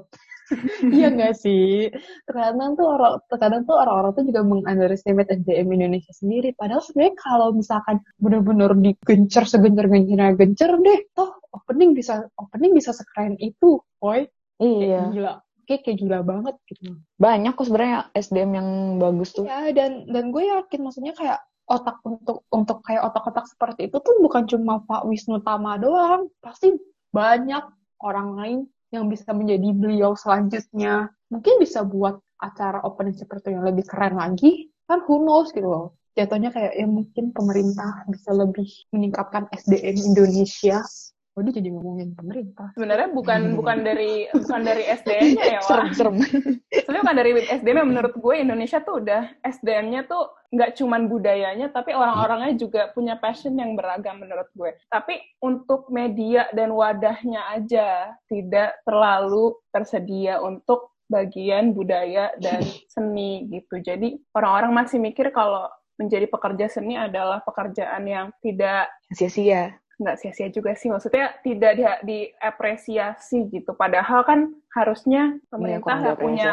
[0.96, 1.88] iya nggak sih?
[2.28, 6.52] Terkadang tuh orang terkadang tuh orang-orang tuh juga meng-underestimate SDM Indonesia sendiri.
[6.58, 13.40] Padahal sebenarnya kalau misalkan bener-bener digencer segencer-gencernya gencer deh, toh opening bisa opening bisa sekeren
[13.40, 14.26] itu, boy.
[14.60, 15.08] Iya.
[15.08, 15.34] Kayak gila.
[15.70, 16.98] Kayak, kayak gila banget gitu.
[17.22, 19.46] Banyak kok sebenarnya SDM yang bagus tuh.
[19.46, 21.40] Ya dan dan gue yakin maksudnya kayak
[21.70, 26.74] otak untuk untuk kayak otak-otak seperti itu tuh bukan cuma Pak Wisnu Tama doang, pasti
[27.14, 27.64] banyak
[28.02, 28.60] orang lain
[28.90, 31.14] yang bisa menjadi beliau selanjutnya.
[31.30, 35.88] Mungkin bisa buat acara opening seperti yang lebih keren lagi, kan who knows gitu loh.
[36.18, 40.82] Jatuhnya kayak ya mungkin pemerintah bisa lebih meningkatkan SDM Indonesia
[41.40, 42.76] Waduh jadi ngomongin pemerintah.
[42.76, 45.72] Sebenarnya bukan bukan dari bukan dari SDM-nya ya, Wak.
[45.72, 46.16] Serem-serem.
[46.68, 51.96] Sebenarnya bukan dari SDM menurut gue Indonesia tuh udah SDM-nya tuh nggak cuman budayanya tapi
[51.96, 54.76] orang-orangnya juga punya passion yang beragam menurut gue.
[54.92, 62.60] Tapi untuk media dan wadahnya aja tidak terlalu tersedia untuk bagian budaya dan
[62.92, 63.80] seni gitu.
[63.80, 69.80] Jadi orang-orang masih mikir kalau menjadi pekerja seni adalah pekerjaan yang tidak Sia-sia.
[70.00, 70.90] Nggak sia-sia juga sih.
[70.90, 73.76] Maksudnya tidak di, diapresiasi gitu.
[73.76, 74.40] Padahal kan
[74.74, 76.52] harusnya Iya, pemerintah nggak punya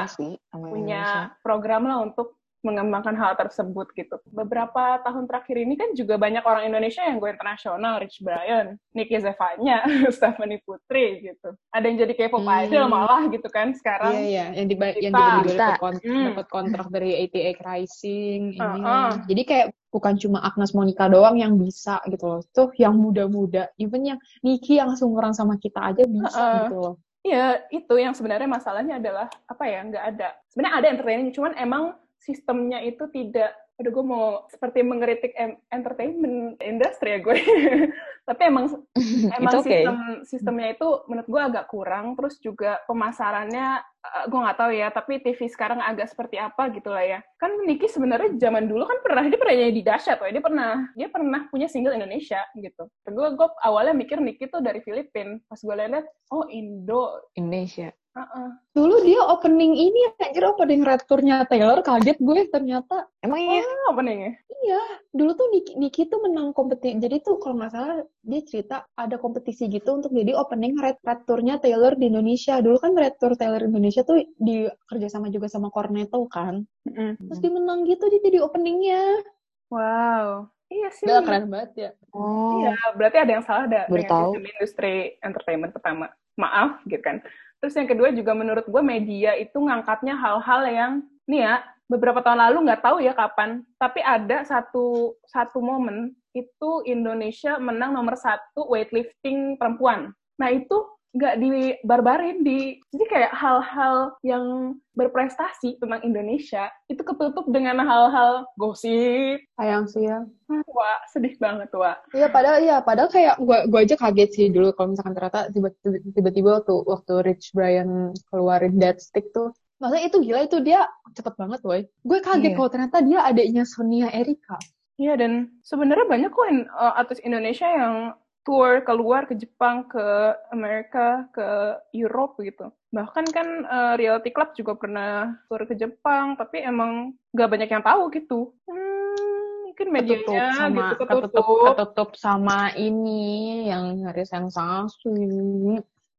[0.53, 1.05] punya
[1.41, 4.17] program lah untuk mengembangkan hal tersebut gitu.
[4.27, 9.17] Beberapa tahun terakhir ini kan juga banyak orang Indonesia yang go internasional, Rich Brian, Nicky
[9.17, 9.85] Zevanya,
[10.15, 11.53] Stephanie Putri gitu.
[11.71, 12.63] Ada yang jadi K-pop Hmm.
[12.65, 14.13] idol malah gitu kan sekarang.
[14.13, 15.19] Iya iya, yang diba yang Kita.
[15.19, 15.67] tiba-tiba Kita.
[15.69, 16.35] dapat kon- Hmm.
[16.47, 18.81] kontrak dari ATA Rising ini.
[18.83, 19.11] Uh-uh.
[19.27, 22.41] Jadi kayak bukan cuma Agnes Monica doang yang bisa gitu loh.
[22.51, 26.57] Tuh yang muda-muda, even yang Niki yang seumuran sama kita aja bisa Uh-uh.
[26.63, 26.95] gitu loh.
[27.23, 30.29] Iya, itu yang sebenarnya masalahnya adalah apa ya, nggak ada.
[30.47, 31.83] Sebenarnya ada entertainment, cuman emang
[32.19, 35.33] sistemnya itu tidak, aduh gue mau seperti mengkritik
[35.71, 37.37] entertainment industri ya gue.
[38.29, 38.67] Tapi emang
[39.39, 39.85] emang okay.
[39.85, 39.97] sistem
[40.27, 42.19] sistemnya itu menurut gue agak kurang.
[42.19, 43.83] Terus juga pemasarannya
[44.27, 44.89] gue nggak tahu ya.
[44.91, 47.19] Tapi TV sekarang agak seperti apa gitu lah ya.
[47.39, 51.09] Kan Niki sebenarnya zaman dulu kan pernah dia pernah nyanyi di Dahsyat, dia pernah dia
[51.11, 52.89] pernah punya single Indonesia gitu.
[53.09, 55.39] Gue gue awalnya mikir Niki tuh dari Filipina.
[55.47, 57.31] Pas gue lihat, oh Indo.
[57.37, 57.93] Indonesia.
[58.17, 58.49] Heeh.
[58.73, 63.61] Dulu dia opening ini anjir opening red tour-nya Taylor kaget gue ternyata Emang iya?
[63.61, 64.33] Oh, openingnya.
[64.49, 64.83] Iya,
[65.17, 67.01] dulu tuh Niki, Niki tuh menang kompetisi.
[67.01, 71.25] Jadi tuh kalau nggak salah dia cerita ada kompetisi gitu untuk jadi opening red, red
[71.25, 72.61] tour-nya Taylor di Indonesia.
[72.61, 76.63] Dulu kan red tour Taylor Indonesia tuh di kerjasama juga sama Cornetto kan.
[76.85, 77.17] Mm-mm.
[77.33, 79.25] Terus dia menang gitu dia jadi openingnya.
[79.73, 80.53] Wow.
[80.69, 81.07] Iya sih.
[81.07, 81.91] Gila keren banget ya.
[82.11, 82.61] Oh.
[82.61, 86.07] Iya, berarti ada yang salah ada dengan sistem industri entertainment pertama.
[86.37, 87.25] Maaf, gitu kan.
[87.63, 90.93] Terus yang kedua juga menurut gue media itu ngangkatnya hal-hal yang,
[91.25, 91.57] nih ya,
[91.87, 97.97] beberapa tahun lalu nggak tahu ya kapan, tapi ada satu satu momen itu Indonesia menang
[97.97, 100.13] nomor satu weightlifting perempuan.
[100.37, 107.81] Nah itu nggak dibarbarin di jadi kayak hal-hal yang berprestasi tentang Indonesia itu ketutup dengan
[107.81, 110.21] hal-hal gosip Sayang sih ya.
[110.69, 114.77] wah sedih banget wah Iya padahal iya padahal kayak gua gua aja kaget sih dulu
[114.77, 120.17] kalau misalkan ternyata tiba-tiba tiba-tiba tuh waktu Rich Brian keluarin Dead Stick tuh Maksudnya itu
[120.25, 120.81] gila itu dia
[121.13, 121.85] cepet banget woy.
[122.01, 122.57] Gue kaget Iya.
[122.57, 124.57] kalau ternyata dia adiknya Sonia Erika.
[124.97, 130.33] Iya dan sebenarnya banyak kok in- uh, artis Indonesia yang tour keluar ke Jepang, ke
[130.49, 132.73] Amerika, ke Europe gitu.
[132.95, 137.85] Bahkan kan uh, Reality Club juga pernah tour ke Jepang, tapi emang nggak banyak yang
[137.85, 138.55] tahu gitu.
[138.65, 141.67] Hmm, mungkin ketutup medianya sama gitu ketutup ketutup.
[141.69, 145.13] ketutup sama ini yang hari sensasi.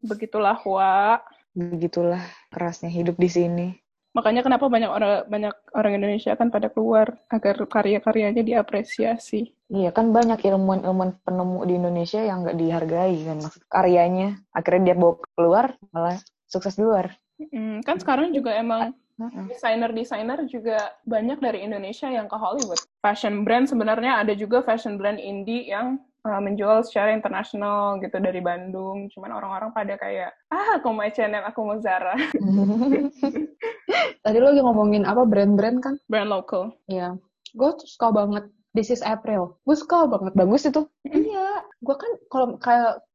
[0.04, 1.18] Begitulah wa.
[1.58, 2.22] Begitulah
[2.54, 3.68] kerasnya hidup di sini.
[4.14, 9.54] Makanya kenapa banyak orang banyak orang Indonesia kan pada keluar agar karya-karyanya diapresiasi.
[9.74, 14.42] Iya kan banyak ilmuwan-ilmuwan penemu di Indonesia yang nggak dihargai kan maksud karyanya.
[14.54, 16.18] Akhirnya dia bawa keluar malah
[16.50, 17.14] sukses di luar.
[17.38, 18.98] Hmm, kan sekarang juga emang
[19.50, 22.78] desainer-desainer juga banyak dari Indonesia yang ke Hollywood.
[23.02, 28.44] Fashion brand sebenarnya ada juga fashion brand indie yang uh, menjual secara internasional gitu dari
[28.44, 29.08] Bandung.
[29.16, 32.14] Cuman orang-orang pada kayak, ah aku mau H&M, aku mau Zara.
[34.24, 35.96] Tadi lo lagi ngomongin apa brand-brand kan?
[36.12, 36.76] brand local.
[36.92, 37.16] Iya.
[37.56, 38.46] Gue tuh suka banget
[38.78, 39.58] This is April.
[39.66, 40.38] Gue suka banget.
[40.38, 40.86] Bagus itu.
[41.10, 41.66] Iya.
[41.82, 42.62] Gue kan kalau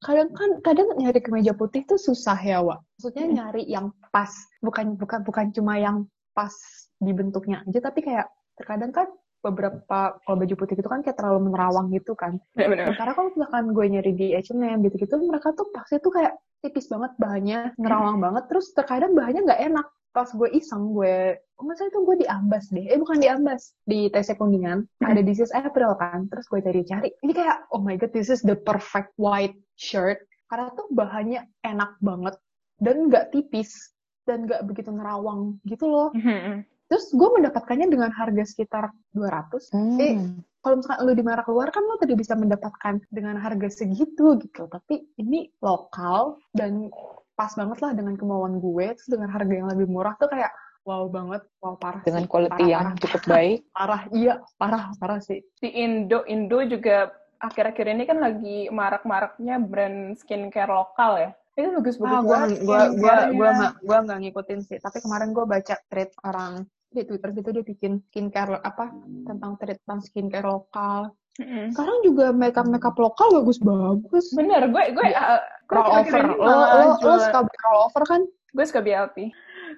[0.02, 2.82] kadang kan kadang nyari kemeja putih tuh susah ya, Wak.
[2.98, 4.34] Maksudnya nyari yang pas.
[4.58, 6.50] Bukan bukan bukan cuma yang pas
[6.98, 8.26] di bentuknya aja, tapi kayak
[8.58, 9.06] terkadang kan
[9.42, 12.38] beberapa kalau baju putih itu kan kayak terlalu menerawang gitu kan.
[12.54, 12.94] Benar-benar.
[12.94, 17.12] Sementara kalau misalkan gue nyari di H&M gitu-gitu, mereka tuh pasti tuh kayak tipis banget
[17.18, 19.86] bahannya, nerawang banget, terus terkadang bahannya nggak enak.
[20.12, 22.84] Pas gue iseng, gue, oh masa itu gue diambas deh.
[22.84, 26.28] Eh bukan diambas, di TC Kuningan, ada This is April kan.
[26.28, 30.20] Terus gue cari-cari, ini kayak, oh my god, this is the perfect white shirt.
[30.52, 32.36] Karena tuh bahannya enak banget,
[32.76, 33.96] dan nggak tipis,
[34.28, 36.12] dan nggak begitu nerawang gitu loh.
[36.12, 36.68] Mhm.
[36.92, 39.72] Terus gue mendapatkannya dengan harga sekitar 200.
[39.96, 40.44] Eh, Hmm.
[40.60, 44.68] kalau misalkan lu di merek luar kan lu tadi bisa mendapatkan dengan harga segitu gitu.
[44.68, 46.92] Tapi ini lokal dan
[47.32, 48.92] pas banget lah dengan kemauan gue.
[48.92, 50.52] Terus dengan harga yang lebih murah tuh kayak
[50.84, 51.40] wow banget.
[51.64, 53.58] Wow parah Dengan quality Parah, yang parah, cukup baik.
[53.80, 54.34] parah iya.
[54.60, 55.40] Parah parah sih.
[55.64, 57.08] Di Indo, Indo juga
[57.40, 61.30] akhir-akhir ini kan lagi marak-maraknya brand skincare lokal ya.
[61.56, 64.76] Itu bagus-bagus ah gue banget gue gue nggak ngikutin sih.
[64.76, 68.92] Tapi kemarin gue baca thread orang di Twitter gitu dia bikin skincare apa
[69.24, 71.12] tentang treatment skincare lokal.
[71.40, 71.72] Mm-mm.
[71.72, 74.36] Sekarang juga makeup makeup lokal bagus-bagus.
[74.36, 76.00] Bener, gue gue uh, gue Roll over.
[76.04, 78.22] akhir-akhir ini Lo, lo, lo suka beli roll over kan?
[78.52, 79.18] gue suka BLT.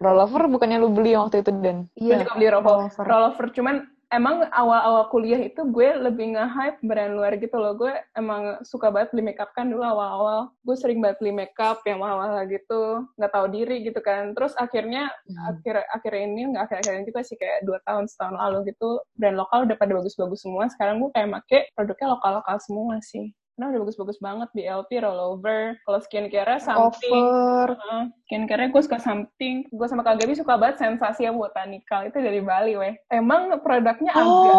[0.03, 3.05] Rollover bukannya lu beli waktu itu dan Gue juga beli roll, over.
[3.07, 3.47] rollover.
[3.55, 7.75] Cuman emang awal-awal kuliah itu gue lebih nge-hype brand luar gitu loh.
[7.75, 10.55] Gue emang suka banget beli makeup kan dulu awal-awal.
[10.63, 13.03] Gue sering banget beli makeup yang mahal-mahal gitu.
[13.19, 14.33] Nggak tahu diri gitu kan.
[14.39, 15.57] Terus akhirnya Hmm.
[15.57, 19.01] akhir akhir ini nggak akhir akhir ini juga sih kayak dua tahun setahun lalu gitu
[19.17, 23.33] brand lokal udah pada bagus-bagus semua sekarang gue kayak make produknya lokal lokal semua sih
[23.55, 27.79] karena udah bagus-bagus banget BLT rollover kalau skincare something Over.
[27.79, 28.03] Heeh.
[28.27, 32.43] skincare gue suka something gue sama Kak Gaby suka banget sensasi yang botanical itu dari
[32.43, 34.59] Bali weh emang produknya agak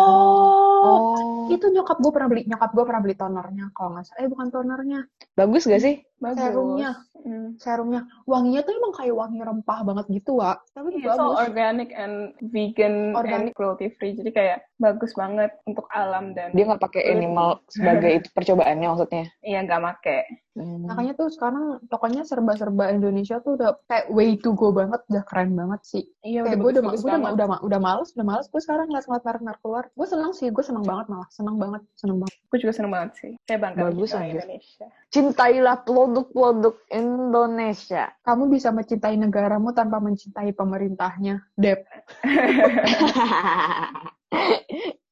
[0.85, 1.49] Oh.
[1.49, 4.19] Itu nyokap gue pernah beli, nyokap gue pernah beli tonernya kalau nggak salah.
[4.21, 4.99] Eh bukan tonernya,
[5.33, 5.97] bagus gak sih?
[6.19, 6.91] Bagus serumnya.
[7.25, 7.57] Hmm.
[7.57, 8.05] serumnya.
[8.29, 10.61] Wanginya tuh emang kayak wangi rempah banget gitu, Wak.
[10.77, 11.37] Tapi all bagus.
[11.49, 12.15] organic and
[12.53, 13.49] vegan Organic.
[13.49, 18.21] and cruelty free jadi kayak bagus banget untuk alam dan Dia nggak pakai animal sebagai
[18.21, 19.25] itu percobaannya maksudnya.
[19.49, 20.17] iya nggak make
[20.55, 20.87] Hmm.
[20.87, 25.51] Makanya tuh sekarang pokoknya serba-serba Indonesia tuh udah kayak way to go banget, udah keren
[25.51, 26.03] banget sih.
[26.23, 27.31] iya Kayak gue udah, gue udah, banget.
[27.35, 29.83] udah, udah males, udah males gue sekarang ngeliat-ngeliat merek-merek keluar.
[29.91, 32.35] Gue seneng sih, gue seneng banget malah, seneng banget, seneng banget.
[32.47, 33.31] Gue juga seneng banget sih.
[33.43, 34.15] Saya bangga Bagus.
[34.15, 34.87] Indonesia.
[35.11, 38.13] Cintailah produk-produk Indonesia.
[38.21, 41.81] Kamu bisa mencintai negaramu tanpa mencintai pemerintahnya, Dep.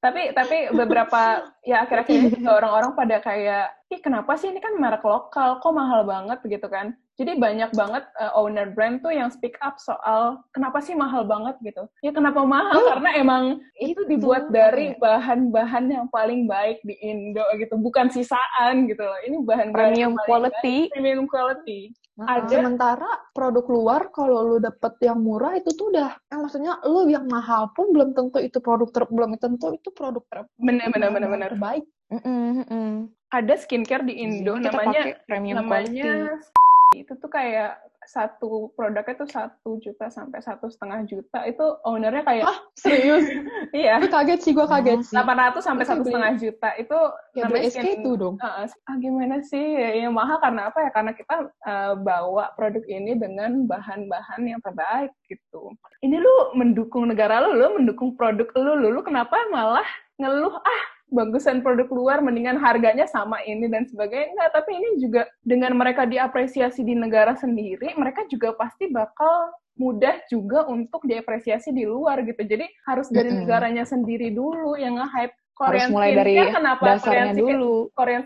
[0.03, 4.75] Tapi tapi beberapa ya akhir-akhir ini juga orang-orang pada kayak, ih kenapa sih ini kan
[4.75, 6.95] merek lokal, kok mahal banget gitu kan?
[7.13, 11.55] Jadi banyak banget uh, owner brand tuh yang speak up soal kenapa sih mahal banget
[11.61, 11.85] gitu.
[12.01, 12.73] Ya kenapa mahal?
[12.89, 13.43] Karena emang
[13.77, 19.19] itu dibuat dari bahan-bahan yang paling baik di Indo gitu, bukan sisaan gitu loh.
[19.29, 20.89] Ini bahan Premium quality.
[20.89, 21.93] premium quality.
[22.13, 22.45] Ada.
[22.45, 22.55] Ada.
[22.61, 27.25] Sementara produk luar kalau lu dapet yang murah itu tuh udah, eh, maksudnya lu yang
[27.25, 31.29] mahal pun belum tentu itu produk ter, belum tentu itu produk ter, Bener bener bener
[31.29, 31.51] bener.
[31.53, 31.85] Terbaik.
[32.13, 32.89] Mm-mm, mm-mm.
[33.33, 37.01] Ada skincare di Indo Kita namanya premium namanya quality.
[37.01, 42.45] itu tuh kayak satu produknya tuh satu juta sampai satu setengah juta itu ownernya kayak
[42.75, 43.25] Serius?
[43.73, 45.15] iya gue kaget sih, gue kaget sih.
[45.15, 46.99] 800 sampai Terus satu setengah juta itu
[47.33, 48.35] Ya beli SK2 dong.
[48.37, 48.65] Heeh.
[48.69, 53.17] ah gimana sih ya, yang mahal karena apa ya karena kita eh, bawa produk ini
[53.17, 55.73] dengan bahan-bahan yang terbaik gitu
[56.03, 59.87] ini lu mendukung negara lu lu mendukung produk lu lu, lu kenapa malah
[60.21, 60.81] ngeluh ah
[61.13, 66.09] bagusan produk luar mendingan harganya sama ini dan sebagainya enggak tapi ini juga dengan mereka
[66.09, 72.41] diapresiasi di negara sendiri mereka juga pasti bakal mudah juga untuk diapresiasi di luar gitu
[72.45, 73.45] jadi harus dari Mm-mm.
[73.45, 77.73] negaranya sendiri dulu yang nge-hype Harus Korean mulai dari skincare kenapa Korean dasarnya skincare, dulu.
[77.93, 78.23] Korean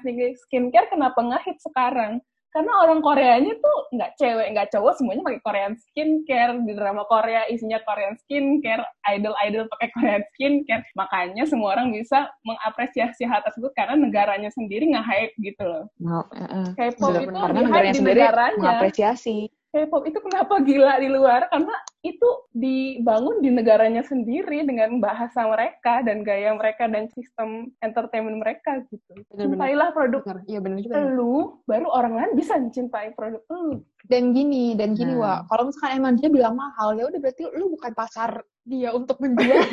[0.47, 2.11] skincare kenapa nge-hit sekarang
[2.57, 7.45] karena orang Koreanya tuh nggak cewek nggak cowok semuanya pakai Korean skincare di drama Korea
[7.53, 8.81] isinya Korean skincare
[9.13, 15.37] idol-idol pakai Korean skincare makanya semua orang bisa mengapresiasi hal tersebut karena negaranya sendiri nge-hype
[15.37, 16.73] gitu loh Mau, uh-uh.
[16.73, 17.41] K-pop Benar, itu benar.
[17.45, 19.37] Karena negaranya di sendiri negaranya mengapresiasi.
[19.67, 25.99] K-pop itu kenapa gila di luar karena itu dibangun di negaranya sendiri dengan bahasa mereka
[26.07, 31.03] dan gaya mereka dan sistem entertainment mereka gitu cintailah produk iya bener juga.
[31.11, 35.43] lu baru orang lain bisa mencintai produk lu Dan gini, dan gini, Nah.
[35.43, 35.51] Wak.
[35.51, 39.63] Kalau misalkan emang dia bilang mahal, ya udah berarti lu bukan pasar dia untuk menjual.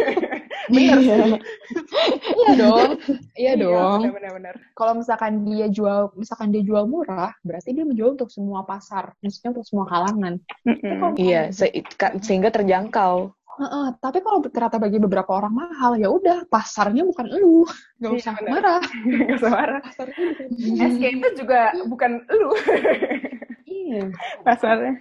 [0.65, 0.97] Bener.
[2.25, 2.91] iya dong.
[3.37, 4.01] Iya dong.
[4.09, 9.13] benar-benar Kalau misalkan dia jual, misalkan dia jual murah, berarti dia menjual untuk semua pasar,
[9.21, 10.41] maksudnya untuk semua kalangan.
[11.21, 11.85] Iya, se-
[12.25, 13.35] sehingga terjangkau.
[13.55, 17.63] Heeh, tapi kalau ternyata bagi beberapa orang mahal, ya udah pasarnya bukan lu,
[18.03, 18.51] nggak Iya, usah benar.
[18.51, 18.81] marah.
[19.07, 22.51] nggak suara Pasarnya bukan SK itu juga bukan lu
[23.69, 24.11] Iya.
[24.43, 24.95] pasarnya.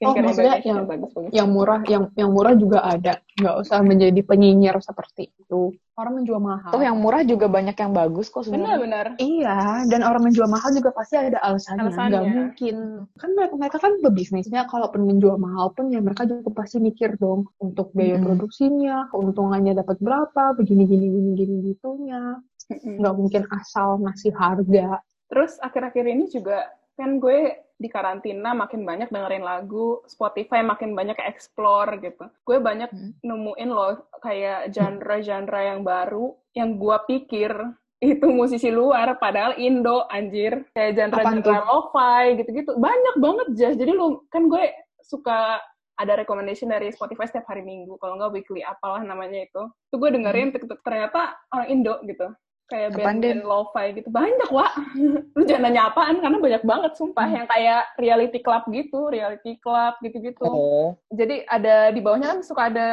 [0.00, 3.12] Oh, maksudnya Indonesia yang- bagus bagus Yang murah, yang yang murah juga ada.
[3.36, 5.76] Nggak usah menjadi penyinyir seperti itu.
[5.92, 6.72] Orang menjual mahal.
[6.72, 8.80] Toh yang murah juga banyak yang bagus kok sebenarnya.
[8.80, 11.82] benar-benar Iya, dan orang menjual mahal juga pasti ada alasannya.
[11.84, 12.08] Alasannya.
[12.08, 12.76] Nggak mungkin.
[13.20, 17.52] Kan mereka, mereka kan pebisnisnya, kalaupun menjual mahal pun ya mereka juga pasti mikir dong
[17.60, 18.24] untuk biaya Mm-mm.
[18.24, 22.40] produksinya, keuntungannya dapat berapa, begini gini gini gini gitunya.
[22.72, 25.04] Nggak mungkin asal ngasih harga.
[25.28, 26.64] Terus akhir-akhir ini juga
[26.96, 32.28] kan gue di karantina makin banyak dengerin lagu, Spotify makin banyak explore gitu.
[32.44, 33.16] Gue banyak Hmm.
[33.24, 37.56] nemuin loh kayak genre-genre yang baru yang gue pikir
[38.04, 40.68] itu musisi luar padahal Indo anjir.
[40.76, 42.76] Kayak genre-genre lo-fi gitu-gitu.
[42.76, 44.68] Banyak banget Jas jadi lu kan gue
[45.00, 45.56] suka
[45.96, 47.96] ada recommendation dari Spotify setiap hari Minggu.
[47.96, 49.62] Kalau nggak weekly apalah namanya itu.
[49.88, 50.76] Tuh gue dengerin Hmm.
[50.84, 52.28] ternyata orang Indo gitu
[52.70, 54.70] kayak band-band lo-fi gitu banyak wa
[55.36, 57.36] lu jangan nanya apaan karena banyak banget sumpah Hmm.
[57.36, 62.70] yang kayak reality club gitu reality club gitu-gitu Oh, jadi ada di bawahnya kan suka
[62.70, 62.88] ada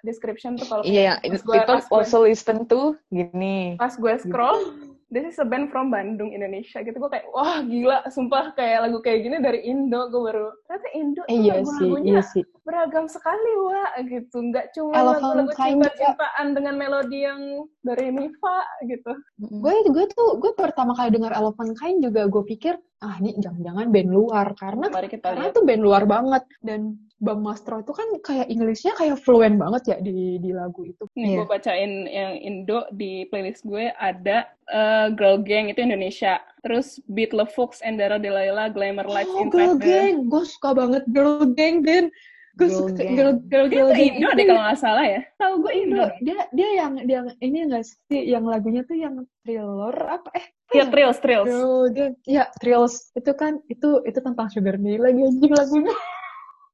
[0.00, 1.18] description tuh kalau iya.
[1.20, 3.74] gue People pas gue, also listen to gini.
[3.76, 6.82] pas gue scroll this is a band from Bandung Indonesia.
[6.82, 10.10] Gitu gue kayak wah gila sumpah kayak lagu kayak gini dari Indo.
[10.10, 12.42] Gue baru ternyata Indo Eh, iya sih, lagu-lagunya iya sih.
[12.66, 13.84] beragam sekali wa.
[14.02, 17.40] Gitu nggak cuma lagu-lagu cinta-cintaan dengan melodi yang
[17.82, 19.12] dari Mifa gitu.
[19.38, 23.92] Gue gue tuh gue pertama kali dengar Elephant Kind juga gue pikir ah ini jangan-jangan
[23.94, 24.46] band luar.
[24.58, 25.54] Karena mari kita karena lihat.
[25.54, 26.42] tuh band luar banget.
[26.58, 31.08] Dan Bang Mastro itu kan kayak Inggrisnya kayak fluent banget ya di di lagu itu.
[31.12, 31.36] nih Iya.
[31.38, 37.32] gue bacain yang Indo di playlist gue ada eh, Girl Gang itu Indonesia terus Beat
[37.32, 41.80] Love Fox Endara Delilah Glamour Lights Oh, in Girl Gang, gue suka banget Girl Gang
[41.80, 42.12] dan
[42.54, 43.14] gue Girl suka Gang.
[43.14, 46.04] Girl Girl Gang Girl Gang Indo itu deh kalau nggak salah ya tahu gue Indo.
[46.20, 50.46] Dia dia yang dia yang- ini enggak sih yang lagunya tuh yang thriller apa eh
[50.70, 52.12] ya Trills Trills Girl Gang.
[52.24, 53.08] Ya, Thrills.
[53.12, 55.96] Itu kan itu itu tentang sugar daddy lagi anjing lagunya.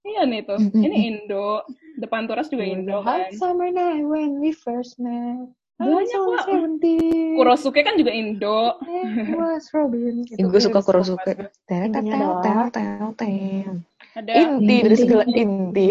[0.02, 1.62] Iya nih tuh ini Indo
[1.98, 5.50] depan Turas juga Indo Hot kan summer night when we first met.
[5.82, 6.46] Ah, banyak, Wak.
[6.46, 7.34] seventeen.
[7.34, 10.22] Kurosuke kan juga Indo It was Robin.
[10.22, 11.32] Gue suka Itu Kurosuke.
[11.66, 12.06] Tel, tel,
[12.38, 13.82] tel, tel, tel.
[14.12, 15.88] Ada Inti dari segala inti.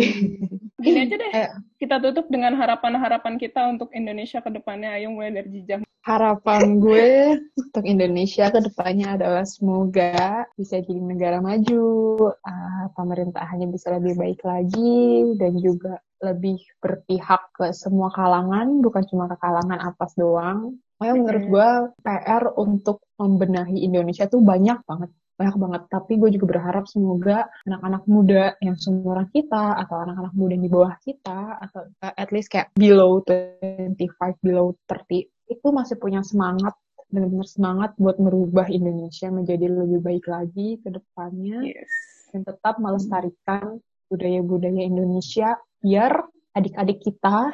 [0.82, 1.49] gini aja deh Eh.
[1.78, 7.38] kita tutup dengan harapan-harapan kita untuk Indonesia ke depannya ayo mulai dari jijang Harapan gue
[7.53, 11.86] untuk Indonesia ke depannya adalah semoga bisa jadi negara maju,
[12.41, 19.30] ah, pemerintahannya bisa lebih baik lagi, dan juga lebih berpihak ke semua kalangan, bukan cuma
[19.30, 20.74] ke kalangan atas doang.
[20.97, 21.69] Pokoknya menurut gue
[22.01, 25.13] PR untuk membenahi Indonesia tuh banyak banget.
[25.42, 25.82] Banyak banget.
[25.89, 30.72] Tapi gue juga berharap semoga anak-anak muda yang seumuran kita, atau anak-anak muda yang di
[30.72, 33.98] bawah kita, atau uh, at least kayak below 25,
[34.46, 36.78] below 30, itu masih punya semangat,
[37.10, 43.84] benar-benar semangat buat merubah Indonesia menjadi lebih baik lagi ke depannya yes dan tetap melestarikan
[44.08, 46.12] budaya-budaya Indonesia biar
[46.56, 47.52] adik-adik kita,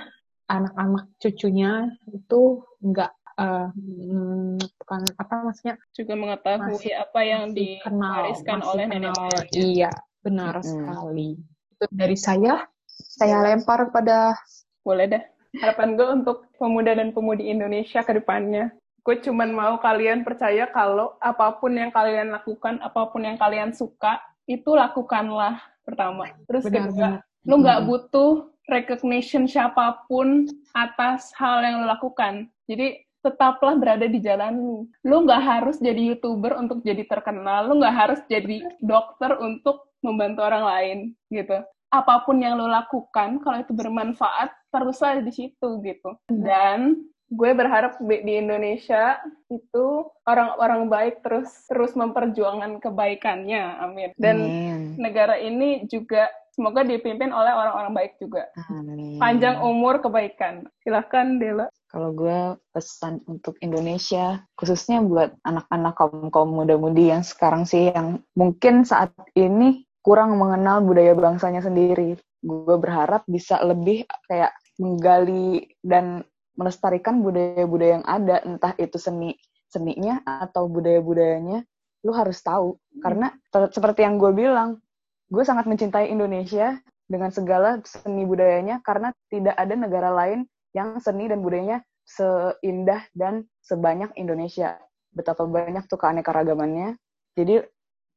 [0.47, 5.75] anak-anak cucunya itu nggak eh, mm, bukan apa maksudnya?
[5.93, 9.21] Juga mengetahui Masih- apa yang masih kenal, diwariskan masih oleh nenek kenal.
[9.21, 9.47] moyang.
[9.53, 10.65] Iya, benar Mm-mm.
[10.67, 11.29] sekali.
[11.73, 12.53] Itu dari saya.
[12.97, 14.33] Saya lempar pada
[14.81, 15.23] boleh dah.
[15.57, 18.73] Harapan gue untuk pemuda dan pemudi Indonesia ke depannya.
[19.01, 23.71] Gue cuman mau kalian percaya kalau apa pun yang kalian lakukan apa pun yang kalian
[23.71, 25.57] suka itu lakukanlah
[25.87, 26.27] pertama.
[26.45, 28.31] Terus kedua benar-benar lu nggak butuh
[28.67, 32.51] recognition siapa pun atas hal yang lu lakukan.
[32.67, 37.81] Jadi tetaplah berada di jalan lu lu nggak harus jadi youtuber untuk jadi terkenal lu
[37.81, 40.97] nggak harus jadi dokter untuk membantu orang lain
[41.33, 41.57] gitu.
[41.87, 46.19] Apa pun yang lo lakukan kalau itu bermanfaat teruslah di situ gitu.
[46.27, 49.19] Dan gue berharap di di Indonesia
[49.51, 54.11] itu orang-orang baik terus terus memperjuangkan kebaikannya amin.
[54.15, 54.79] Dan Amin.
[54.95, 59.21] negara ini juga semoga dipimpin oleh orang-orang baik juga Amin.
[59.21, 66.51] panjang umur kebaikan silahkan Dela Kalau gue pesan untuk Indonesia, khususnya buat anak-anak kaum kaum
[66.51, 72.19] muda-mudi yang sekarang sih yang mungkin saat ini kurang mengenal budaya bangsanya sendiri.
[72.43, 74.51] Gue berharap bisa lebih kayak
[74.83, 76.27] menggali dan
[76.59, 81.63] melestarikan budaya-budaya yang ada, entah itu seni seninya atau budaya-budayanya,
[82.03, 82.75] lu harus tahu.
[83.03, 84.79] Karena seperti yang gue bilang,
[85.27, 91.27] gue sangat mencintai Indonesia dengan segala seni budayanya karena tidak ada negara lain yang seni
[91.31, 94.79] dan budayanya seindah dan sebanyak Indonesia.
[95.11, 96.95] Betapa banyak tuh keanekaragamannya.
[97.35, 97.63] Jadi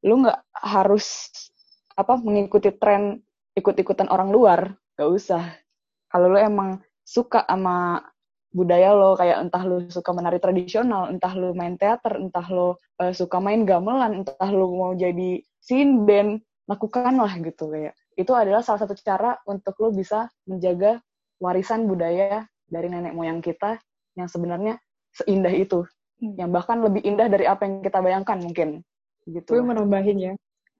[0.06, 1.30] lu nggak harus
[1.98, 3.20] apa mengikuti tren
[3.58, 4.60] ikut-ikutan orang luar,
[4.96, 5.44] gak usah.
[6.08, 8.00] Kalau lu emang suka sama
[8.50, 13.14] budaya lo, kayak entah lu suka menari tradisional, entah lu main teater, entah lu eh,
[13.14, 17.94] suka main gamelan, entah lu mau jadi sinden, lakukanlah gitu kayak.
[18.18, 21.00] Itu adalah salah satu cara untuk lu bisa menjaga
[21.40, 23.80] warisan budaya dari nenek moyang kita
[24.18, 24.76] yang sebenarnya
[25.10, 25.86] seindah itu,
[26.20, 26.36] Hmm.
[26.36, 28.84] yang bahkan lebih indah dari apa yang kita bayangkan mungkin,
[29.24, 29.56] gitu.
[29.56, 30.32] gue mau nambahin ya.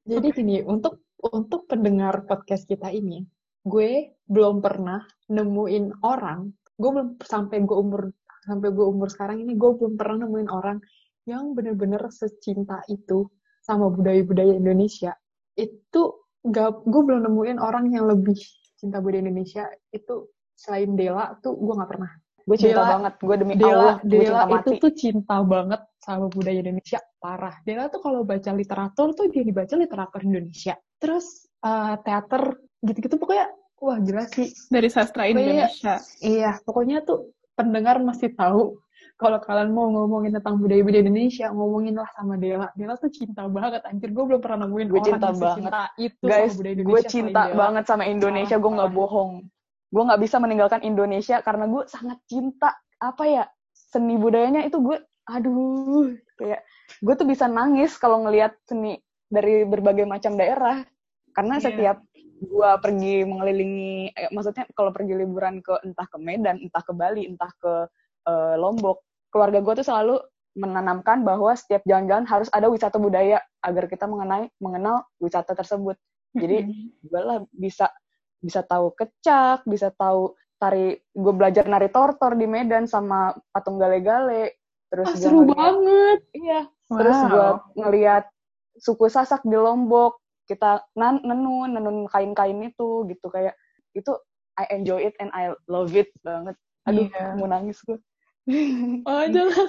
[0.05, 1.01] Jadi gini, untuk
[1.33, 3.25] untuk pendengar podcast kita ini,
[3.65, 5.01] gue belum pernah
[5.33, 8.13] nemuin orang, gue belum sampai gue umur
[8.45, 10.81] sampai gue umur sekarang ini gue belum pernah nemuin orang
[11.29, 13.29] yang bener-bener secinta itu
[13.65, 15.13] sama budaya-budaya Indonesia.
[15.55, 16.03] Itu
[16.43, 18.37] gak, gue belum nemuin orang yang lebih
[18.77, 22.13] cinta budaya Indonesia itu selain Dela tuh gue nggak pernah.
[22.41, 24.81] Gue cinta Dela- banget, gue demi Dela, Allah, Dela cinta itu mati.
[24.81, 27.55] tuh cinta banget sama budaya Indonesia parah.
[27.63, 30.75] Dela tuh kalau baca literatur tuh dia dibaca literatur Indonesia.
[30.97, 31.27] Terus
[31.61, 32.43] eh, teater
[32.81, 34.49] gitu-gitu pokoknya wah gila sih.
[34.69, 38.81] dari sastra Pokoknya- Indonesia Iya, pokoknya tuh pendengar masih tahu
[39.21, 42.73] kalau kalian mau ngomongin tentang budaya-budaya Indonesia, ngomongin lah sama Dela.
[42.73, 44.09] Dela tuh cinta banget, anjir.
[44.11, 45.53] Gue belum pernah nemuin Gue orang cinta yang banget.
[45.53, 47.09] secinta itu Guys, sama budaya gue Indonesia.
[47.09, 47.61] cinta selain Dela.
[47.61, 48.57] banget sama Indonesia.
[48.57, 48.99] Gue nggak Parah.
[48.99, 49.33] bohong.
[49.91, 52.71] Gue nggak bisa meninggalkan Indonesia karena gue sangat cinta.
[52.97, 54.97] Apa ya seni budayanya itu gue,
[55.27, 56.61] aduh, kayak
[56.99, 58.97] gue tuh bisa nangis kalau ngelihat seni
[59.27, 60.81] dari berbagai macam daerah.
[61.31, 61.65] Karena Iya.
[61.69, 61.97] setiap
[62.41, 67.29] gue pergi mengelilingi, eh, maksudnya kalau pergi liburan ke entah ke Medan, entah ke Bali,
[67.29, 67.73] entah ke
[68.21, 69.01] eh, Lombok,
[69.31, 70.17] keluarga gue tuh selalu
[70.59, 75.95] menanamkan bahwa setiap jalan-jalan harus ada wisata budaya agar kita mengenai mengenal wisata tersebut.
[76.35, 76.67] Jadi
[77.01, 77.87] gue lah bisa
[78.39, 80.99] bisa tahu kecak, bisa tahu tari.
[81.15, 84.59] Gue belajar nari tortor di Medan sama patung gale-gale.
[84.91, 86.19] Terus Ah, gua seru ngeliat- banget.
[86.35, 86.61] Iya.
[86.91, 87.31] Terus Wow.
[87.31, 88.25] gue ngeliat
[88.77, 90.19] suku Sasak di Lombok.
[90.51, 93.55] Kita nan nenun, nenun kain-kain itu gitu kayak
[93.95, 94.11] itu
[94.59, 96.59] I enjoy it and I love it banget.
[96.85, 97.39] Aduh, Iya.
[97.39, 98.03] mau nangis gue.
[99.07, 99.69] Oh, jangan.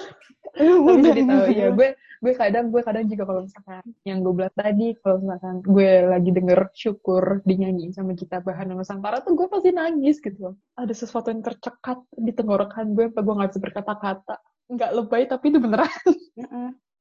[0.52, 1.88] Tapi jadi tahu ya gue
[2.22, 6.30] gue kadang gue kadang juga kalau misalkan yang gue bilang tadi kalau misalkan gue lagi
[6.30, 10.54] denger syukur dinyanyiin sama kita bahan Nusantara tuh gue pasti nangis gitu loh.
[10.78, 14.36] Ada sesuatu yang tercekat di tenggorokan gue, apa gue nggak bisa berkata-kata.
[14.70, 15.90] Nggak lebay tapi itu beneran.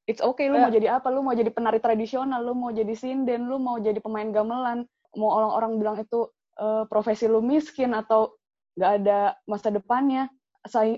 [0.09, 0.61] It's okay, lu Eh.
[0.65, 1.07] mau jadi apa?
[1.13, 5.29] Lu mau jadi penari tradisional, lu mau jadi sinden, lu mau jadi pemain gamelan, mau
[5.37, 6.25] orang-orang bilang itu
[6.57, 8.33] eh, profesi lu miskin atau
[8.75, 10.27] nggak ada masa depannya.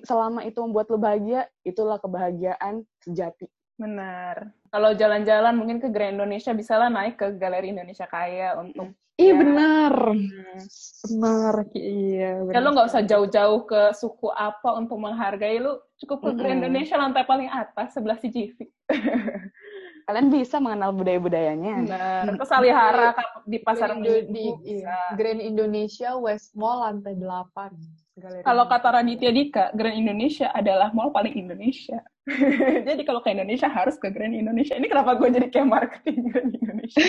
[0.04, 3.48] Selama itu membuat lu bahagia, itulah kebahagiaan sejati.
[3.74, 4.52] Benar.
[4.70, 9.30] Kalau jalan-jalan mungkin ke Grand Indonesia bisa lah naik ke Galeri Indonesia Kaya untuk Iya
[9.30, 9.38] Ya.
[9.38, 9.94] benar.
[10.10, 10.58] Hmm.
[11.06, 11.54] Benar.
[11.72, 12.32] Iya.
[12.50, 16.66] Ya lu nggak usah jauh-jauh ke suku apa untuk menghargai lu cukup ke Grand Mm-mm.
[16.66, 18.58] Indonesia lantai paling atas sebelah CGV.
[20.10, 21.76] Kalian bisa mengenal budaya-budayanya.
[21.86, 22.24] Benar.
[22.36, 23.14] Ke Salihara
[23.46, 24.46] di pasar Grand, Indo- di,
[24.82, 25.14] iya.
[25.14, 27.70] Grand Indonesia West Mall lantai 8.
[28.14, 31.98] Galeri Kalau kata Raditya Dika, Grand Indonesia adalah mall paling Indonesia.
[32.88, 34.78] jadi kalau ke Indonesia harus ke Grand Indonesia.
[34.78, 37.02] Ini kenapa gue jadi kayak marketing Grand Indonesia?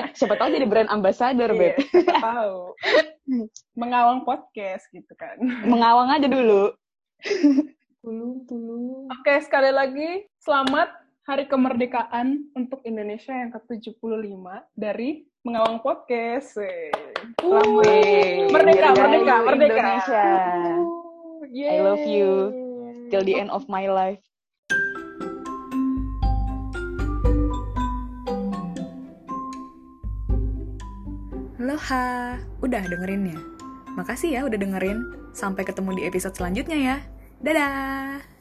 [0.00, 1.74] Eh, siapa tahu jadi brand ambassador, Iya, Beb.
[1.92, 2.58] siapa tahu.
[3.76, 5.36] Mengawang podcast gitu kan.
[5.68, 6.72] Mengawang aja dulu.
[8.00, 9.12] Tulung, tulung.
[9.12, 10.88] Oke, sekali lagi selamat
[11.28, 14.40] Hari Kemerdekaan untuk Indonesia yang ke-75
[14.72, 16.58] dari Mengawang Podcast.
[17.46, 19.78] Wih, Merdeka, merdeka, merdeka.
[19.78, 20.26] Indonesia.
[21.54, 22.50] I love you
[23.06, 24.18] till the end of my life.
[31.62, 33.38] Loha, udah dengerin ya?
[33.94, 34.98] Makasih ya udah dengerin.
[35.30, 36.96] Sampai ketemu di episode selanjutnya ya.
[37.38, 38.37] Dadah!